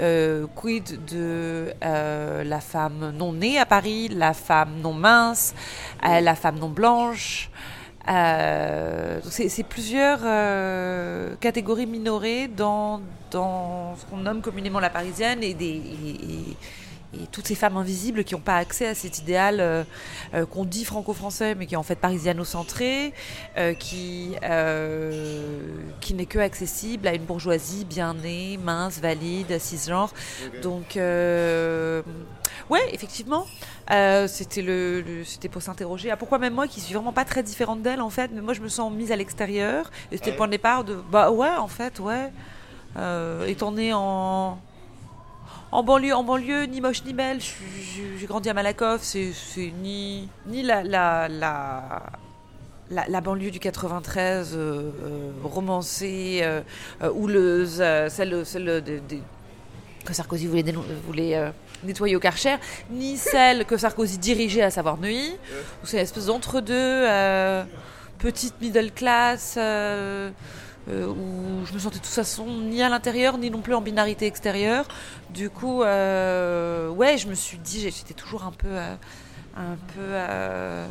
euh, 0.00 0.46
quid 0.54 1.06
de 1.06 1.72
euh, 1.82 2.44
la 2.44 2.60
femme 2.60 3.14
non 3.16 3.32
née 3.32 3.58
à 3.58 3.64
Paris, 3.64 4.08
la 4.08 4.34
femme 4.34 4.74
non 4.82 4.92
mince, 4.92 5.54
la 6.02 6.34
femme 6.34 6.58
non 6.58 6.68
blanche. 6.68 7.48
Euh, 8.06 9.20
c'est 9.30 9.62
plusieurs 9.62 10.20
euh, 10.24 11.36
catégories 11.40 11.86
minorées 11.86 12.48
dans, 12.48 13.00
dans 13.30 13.96
ce 13.96 14.04
qu'on 14.06 14.18
nomme 14.18 14.42
communément 14.42 14.78
la 14.78 14.90
parisienne 14.90 15.42
et, 15.42 15.54
des, 15.54 15.80
et- 17.22 17.26
toutes 17.32 17.46
ces 17.46 17.54
femmes 17.54 17.76
invisibles 17.76 18.24
qui 18.24 18.34
n'ont 18.34 18.40
pas 18.40 18.56
accès 18.56 18.86
à 18.86 18.94
cet 18.94 19.18
idéal 19.18 19.60
euh, 19.60 19.84
euh, 20.34 20.46
qu'on 20.46 20.64
dit 20.64 20.84
franco-français 20.84 21.54
mais 21.54 21.66
qui 21.66 21.74
est 21.74 21.76
en 21.76 21.82
fait 21.82 21.96
parisiano-centré, 21.96 23.12
euh, 23.56 23.74
qui, 23.74 24.34
qui 26.00 26.14
n'est 26.14 26.26
que 26.26 26.38
accessible 26.38 27.06
à 27.08 27.14
une 27.14 27.24
bourgeoisie 27.24 27.84
bien 27.84 28.14
née, 28.14 28.58
mince, 28.62 28.98
valide, 29.00 29.58
cisgenre. 29.58 30.12
Donc, 30.62 30.96
euh, 30.96 32.02
ouais, 32.70 32.82
effectivement, 32.92 33.46
c'était 34.26 34.62
le, 34.62 35.02
le- 35.02 35.24
c'était 35.24 35.48
pour 35.48 35.62
s'interroger. 35.62 36.10
Ah, 36.10 36.16
pourquoi 36.16 36.38
même 36.38 36.54
moi, 36.54 36.66
qui 36.68 36.80
suis 36.80 36.94
vraiment 36.94 37.12
pas 37.12 37.24
très 37.24 37.42
différente 37.42 37.82
d'elle, 37.82 38.00
en 38.00 38.10
fait, 38.10 38.30
mais 38.32 38.40
moi 38.40 38.54
je 38.54 38.60
me 38.60 38.68
sens 38.68 38.92
mise 38.92 39.12
à 39.12 39.16
l'extérieur. 39.16 39.90
Et 40.12 40.16
c'était 40.16 40.30
le 40.30 40.36
point 40.36 40.46
de 40.46 40.52
départ 40.52 40.84
de, 40.84 40.94
bah 41.10 41.30
ouais, 41.30 41.50
en 41.56 41.68
fait, 41.68 41.98
ouais. 42.00 42.30
Étant 43.46 43.72
née 43.72 43.92
en 43.92 44.58
en 45.74 45.82
banlieue, 45.82 46.14
en 46.14 46.22
banlieue, 46.22 46.66
ni 46.66 46.80
moche 46.80 47.04
ni 47.04 47.12
belle. 47.12 47.40
J'ai 47.40 48.26
grandi 48.26 48.48
à 48.48 48.54
Malakoff, 48.54 49.02
c'est 49.02 49.32
ni 49.82 50.28
ni 50.46 50.62
la 50.62 50.84
la, 50.84 51.28
la 51.28 52.02
la, 52.90 53.20
banlieue 53.20 53.50
du 53.50 53.58
93 53.58 54.52
euh, 54.54 54.56
euh, 54.56 55.30
romancée, 55.42 56.40
euh, 56.42 56.60
houleuse, 57.12 57.82
celle, 58.08 58.46
celle 58.46 58.82
que 60.04 60.14
Sarkozy 60.14 60.46
voulait, 60.46 61.52
nettoyer 61.82 62.14
au 62.14 62.20
Karcher, 62.20 62.56
ni 62.90 63.16
celle 63.16 63.64
que 63.64 63.76
Sarkozy 63.76 64.18
dirigeait, 64.18 64.62
à 64.62 64.70
savoir 64.70 64.96
Neuilly. 64.98 65.34
C'est 65.82 65.96
une 65.96 66.04
espèce 66.04 66.26
d'entre-deux, 66.26 67.04
petite 68.18 68.60
middle 68.60 68.92
class, 68.92 69.58
euh, 70.88 71.06
où 71.08 71.64
je 71.66 71.72
me 71.72 71.78
sentais 71.78 71.98
de 71.98 72.02
toute 72.04 72.12
façon 72.12 72.46
ni 72.46 72.82
à 72.82 72.88
l'intérieur, 72.88 73.38
ni 73.38 73.50
non 73.50 73.60
plus 73.60 73.74
en 73.74 73.80
binarité 73.80 74.26
extérieure. 74.26 74.86
Du 75.30 75.50
coup, 75.50 75.82
euh, 75.82 76.88
ouais, 76.90 77.16
je 77.18 77.26
me 77.28 77.34
suis 77.34 77.58
dit, 77.58 77.80
j'étais 77.80 78.14
toujours 78.14 78.44
un 78.44 78.52
peu... 78.52 78.68
euh, 78.68 78.94
un 79.56 79.76
peu... 79.94 80.90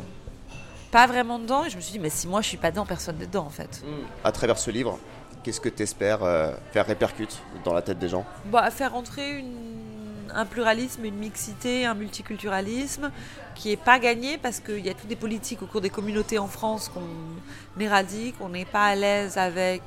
pas 0.90 1.06
vraiment 1.06 1.38
dedans, 1.38 1.64
et 1.64 1.70
je 1.70 1.76
me 1.76 1.80
suis 1.80 1.92
dit, 1.92 1.98
mais 1.98 2.10
si 2.10 2.26
moi 2.26 2.40
je 2.40 2.48
suis 2.48 2.56
pas 2.56 2.70
dedans, 2.70 2.86
personne 2.86 3.18
n'est 3.18 3.26
dedans 3.26 3.44
en 3.46 3.50
fait. 3.50 3.82
À 4.24 4.32
travers 4.32 4.58
ce 4.58 4.70
livre, 4.70 4.98
qu'est-ce 5.42 5.60
que 5.60 5.68
tu 5.68 5.82
espères 5.82 6.20
faire 6.72 6.86
répercute 6.86 7.42
dans 7.64 7.74
la 7.74 7.82
tête 7.82 7.98
des 7.98 8.08
gens? 8.08 8.24
À 8.54 8.70
faire 8.70 8.94
entrer 8.94 9.38
une- 9.38 9.83
un 10.34 10.44
pluralisme, 10.46 11.04
une 11.04 11.16
mixité, 11.16 11.86
un 11.86 11.94
multiculturalisme 11.94 13.10
qui 13.54 13.68
n'est 13.68 13.76
pas 13.76 13.98
gagné 13.98 14.36
parce 14.36 14.60
qu'il 14.60 14.84
y 14.84 14.90
a 14.90 14.94
toutes 14.94 15.08
des 15.08 15.16
politiques 15.16 15.62
au 15.62 15.66
cours 15.66 15.80
des 15.80 15.90
communautés 15.90 16.38
en 16.38 16.48
France 16.48 16.90
qu'on 16.92 17.80
éradique, 17.80 18.34
on 18.40 18.48
n'est 18.48 18.64
pas 18.64 18.86
à 18.86 18.94
l'aise 18.94 19.38
avec 19.38 19.82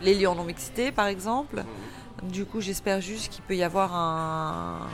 les 0.00 0.14
lieux 0.14 0.28
en 0.28 0.34
non-mixité 0.34 0.90
par 0.90 1.06
exemple. 1.06 1.64
Du 2.22 2.46
coup, 2.46 2.60
j'espère 2.60 3.00
juste 3.00 3.30
qu'il 3.30 3.42
peut 3.42 3.56
y 3.56 3.62
avoir 3.62 3.94
un. 3.94 4.88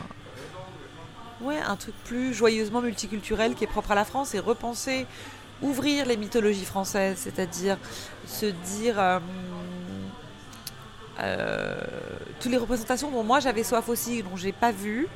Ouais, 1.41 1.59
un 1.59 1.77
truc 1.77 1.95
plus 2.05 2.35
joyeusement 2.35 2.83
multiculturel 2.83 3.55
qui 3.55 3.65
est 3.65 3.69
propre 3.69 3.93
à 3.93 3.95
la 3.95 4.05
France 4.05 4.35
et 4.35 4.41
repenser, 4.41 5.07
ouvrir 5.63 6.05
les 6.05 6.17
mythologies 6.17 6.65
françaises, 6.65 7.19
c'est-à-dire 7.19 7.79
se 8.27 8.47
dire. 8.47 8.99
euh, 8.99 9.21
euh, 11.23 11.75
toutes 12.41 12.51
les 12.51 12.57
représentations 12.59 13.11
dont 13.11 13.23
moi 13.23 13.41
j'avais 13.41 13.63
soif 13.63 13.89
aussi, 13.89 14.23
dont 14.23 14.37
j'ai 14.37 14.53
pas 14.53 14.73
vu, 14.73 15.09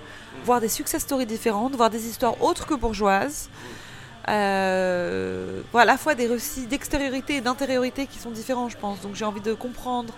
voir 0.44 0.60
des 0.60 0.68
success 0.68 1.02
stories 1.02 1.26
différentes, 1.26 1.74
voir 1.74 1.90
des 1.90 2.06
histoires 2.06 2.42
autres 2.42 2.66
que 2.66 2.74
bourgeoises, 2.74 3.48
euh, 4.28 5.60
à 5.74 5.84
la 5.84 5.96
fois 5.98 6.14
des 6.14 6.26
récits 6.26 6.66
d'extériorité 6.66 7.36
et 7.36 7.40
d'intériorité 7.40 8.06
qui 8.06 8.18
sont 8.18 8.30
différents, 8.30 8.68
je 8.68 8.76
pense. 8.76 9.00
Donc 9.00 9.14
j'ai 9.14 9.24
envie 9.24 9.40
de 9.40 9.54
comprendre 9.54 10.14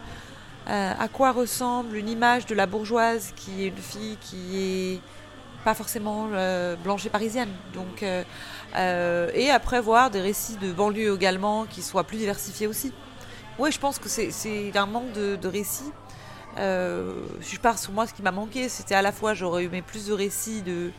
euh, 0.69 0.93
à 0.99 1.09
quoi 1.09 1.33
ressemble 1.33 1.97
une 1.97 2.09
image 2.09 2.47
de 2.47 2.55
la 2.55 2.67
bourgeoise 2.67 3.33
qui 3.37 3.65
est 3.65 3.69
une 3.69 3.77
fille 3.77 4.17
qui 4.21 4.59
est 4.59 5.01
pas 5.65 5.75
forcément 5.75 6.29
euh, 6.33 6.77
blanche 6.77 7.07
et 7.07 7.11
parisienne. 7.11 7.51
Donc, 7.75 8.05
et 8.05 9.51
après 9.51 9.81
voir 9.81 10.11
des 10.11 10.21
récits 10.21 10.57
de 10.57 10.73
banlieue 10.73 11.15
également 11.15 11.65
qui 11.65 11.83
soient 11.83 12.05
plus 12.05 12.19
diversifiés 12.19 12.67
aussi. 12.67 12.93
Oui, 13.59 13.73
je 13.73 13.79
pense 13.79 13.99
que 13.99 14.09
c'est- 14.09 14.77
un 14.77 14.87
manque 14.87 15.13
de, 15.13 15.37
de 15.37 15.49
récits. 15.49 15.93
Euh, 16.59 17.13
si 17.43 17.57
je 17.57 17.61
pars 17.61 17.79
sur 17.79 17.93
moi, 17.93 18.07
ce 18.07 18.15
qui 18.15 18.23
m'a 18.23 18.33
manqué, 18.33 18.69
c'était 18.69 18.95
à 18.95 19.03
la 19.03 19.13
fois 19.13 19.35
j'aurais 19.35 19.65
aimé 19.65 19.83
plus 19.83 20.07
de 20.07 20.13
récits 20.13 20.63
de 20.63 20.91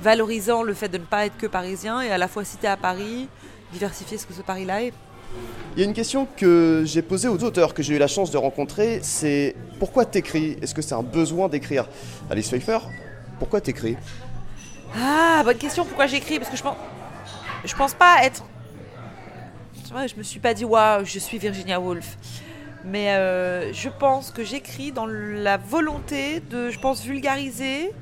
valorisant 0.00 0.62
le 0.62 0.74
fait 0.74 0.88
de 0.88 0.98
ne 0.98 1.04
pas 1.04 1.26
être 1.26 1.36
que 1.36 1.46
parisien 1.46 2.00
et 2.00 2.10
à 2.10 2.18
la 2.18 2.26
fois 2.26 2.44
si 2.44 2.56
t'es 2.56 2.66
à 2.66 2.76
Paris, 2.76 3.28
diversifier 3.72 4.18
ce 4.18 4.26
que 4.26 4.32
ce 4.32 4.42
Paris-là 4.42 4.82
est. 4.82 4.92
Il 5.76 5.80
y 5.80 5.82
a 5.82 5.86
une 5.86 5.94
question 5.94 6.26
que 6.36 6.82
j'ai 6.84 7.02
posée 7.02 7.28
aux 7.28 7.42
auteurs 7.44 7.74
que 7.74 7.82
j'ai 7.82 7.94
eu 7.94 7.98
la 7.98 8.08
chance 8.08 8.30
de 8.30 8.38
rencontrer, 8.38 9.00
c'est 9.02 9.54
pourquoi 9.78 10.04
t'écris? 10.04 10.56
Est-ce 10.60 10.74
que 10.74 10.82
c'est 10.82 10.94
un 10.94 11.02
besoin 11.02 11.48
d'écrire? 11.48 11.88
Alice 12.28 12.48
Pfeiffer, 12.48 12.78
pourquoi 13.38 13.60
t'écris? 13.60 13.96
Ah, 14.96 15.42
bonne 15.44 15.56
question, 15.58 15.84
pourquoi 15.84 16.06
j'écris? 16.06 16.38
Parce 16.38 16.50
que 16.50 16.56
je 16.56 16.62
pense, 16.62 16.76
je 17.64 17.74
pense 17.74 17.94
pas 17.94 18.24
être. 18.24 18.44
Tu 19.92 19.98
vois, 19.98 20.06
je 20.06 20.14
me 20.16 20.22
suis 20.22 20.40
pas 20.40 20.54
dit, 20.54 20.64
waouh, 20.64 21.04
je 21.04 21.18
suis 21.18 21.36
Virginia 21.36 21.78
Woolf. 21.78 22.16
Mais 22.82 23.10
euh, 23.10 23.74
je 23.74 23.90
pense 23.90 24.30
que 24.30 24.42
j'écris 24.42 24.90
dans 24.90 25.04
la 25.04 25.58
volonté 25.58 26.40
de, 26.40 26.70
je 26.70 26.78
pense, 26.78 27.04
vulgariser 27.04 27.92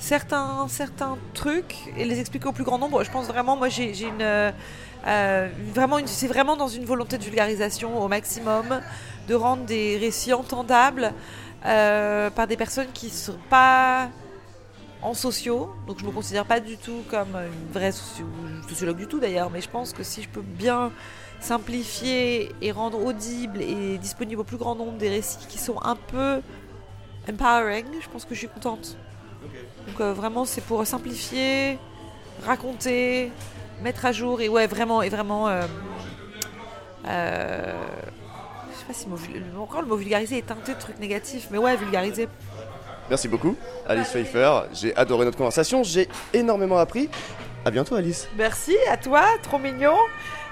certains, 0.00 0.66
certains 0.68 1.18
trucs 1.34 1.76
et 1.96 2.04
les 2.04 2.18
expliquer 2.18 2.48
au 2.48 2.52
plus 2.52 2.64
grand 2.64 2.78
nombre. 2.78 3.04
Je 3.04 3.12
pense 3.12 3.26
vraiment, 3.26 3.56
moi, 3.56 3.68
j'ai 3.68 3.92
une. 4.02 4.22
euh, 4.22 4.50
euh, 5.06 5.48
vraiment 5.72 5.98
une- 5.98 6.08
c'est 6.08 6.26
vraiment 6.26 6.56
dans 6.56 6.66
une 6.66 6.84
volonté 6.84 7.16
de 7.16 7.22
vulgarisation 7.22 8.02
au 8.02 8.08
maximum, 8.08 8.80
de 9.28 9.34
rendre 9.36 9.62
des 9.62 9.98
récits 9.98 10.32
entendables 10.32 11.12
euh, 11.64 12.28
par 12.30 12.48
des 12.48 12.56
personnes 12.56 12.88
qui 12.92 13.06
ne 13.06 13.12
sont 13.12 13.38
pas 13.48 14.08
en 15.02 15.14
sociaux. 15.14 15.74
Donc 15.86 15.98
je 16.00 16.04
me 16.04 16.10
considère 16.10 16.44
pas 16.44 16.60
du 16.60 16.76
tout 16.76 17.02
comme 17.10 17.34
une 17.36 17.72
vraie 17.72 17.92
socio- 17.92 18.24
sociologue 18.68 18.96
du 18.98 19.06
tout 19.06 19.20
d'ailleurs, 19.20 19.50
mais 19.50 19.60
je 19.60 19.68
pense 19.68 19.92
que 19.92 20.02
si 20.02 20.22
je 20.22 20.28
peux 20.28 20.42
bien 20.42 20.92
simplifier 21.40 22.54
et 22.60 22.70
rendre 22.70 23.04
audible 23.04 23.60
et 23.60 23.98
disponible 23.98 24.40
au 24.40 24.44
plus 24.44 24.56
grand 24.58 24.76
nombre 24.76 24.96
des 24.98 25.08
récits 25.08 25.46
qui 25.48 25.58
sont 25.58 25.82
un 25.82 25.96
peu 25.96 26.40
empowering, 27.28 27.86
je 28.00 28.08
pense 28.08 28.24
que 28.24 28.34
je 28.34 28.40
suis 28.40 28.48
contente. 28.48 28.96
Donc 29.88 30.00
euh, 30.00 30.12
vraiment 30.12 30.44
c'est 30.44 30.60
pour 30.60 30.86
simplifier, 30.86 31.78
raconter, 32.46 33.32
mettre 33.82 34.06
à 34.06 34.12
jour 34.12 34.40
et 34.40 34.48
ouais 34.48 34.68
vraiment 34.68 35.02
et 35.02 35.08
vraiment 35.08 35.48
euh, 35.48 35.62
euh, 37.08 37.74
je 38.72 38.78
sais 38.78 38.84
pas 38.84 38.92
si 38.92 39.08
mot, 39.08 39.16
encore 39.60 39.82
le 39.82 39.88
mot 39.88 39.96
vulgariser 39.96 40.38
est 40.38 40.46
teinté 40.46 40.74
de 40.74 40.78
trucs 40.78 41.00
négatifs, 41.00 41.48
mais 41.50 41.58
ouais 41.58 41.76
vulgariser. 41.76 42.28
Merci 43.12 43.28
beaucoup, 43.28 43.54
Alice 43.86 44.08
Pfeiffer. 44.08 44.60
J'ai 44.72 44.96
adoré 44.96 45.26
notre 45.26 45.36
conversation, 45.36 45.82
j'ai 45.82 46.08
énormément 46.32 46.78
appris. 46.78 47.10
À 47.62 47.70
bientôt, 47.70 47.94
Alice. 47.94 48.26
Merci 48.38 48.74
à 48.90 48.96
toi, 48.96 49.22
trop 49.42 49.58
mignon. 49.58 49.96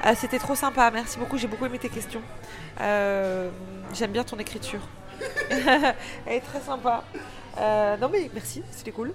Euh, 0.05 0.13
C'était 0.15 0.39
trop 0.39 0.55
sympa, 0.55 0.91
merci 0.91 1.19
beaucoup, 1.19 1.39
j'ai 1.39 1.47
beaucoup 1.47 1.65
aimé 1.65 1.79
tes 1.79 1.89
questions. 1.89 2.21
Euh, 2.83 3.49
J'aime 3.95 4.11
bien 4.13 4.25
ton 4.25 4.37
écriture. 4.39 4.81
Elle 5.51 5.95
est 6.35 6.41
très 6.41 6.61
sympa. 6.61 7.03
Euh, 7.59 7.97
non 7.97 8.11
mais 8.13 8.31
merci, 8.35 8.63
c'était 8.71 8.93
cool. 8.93 9.15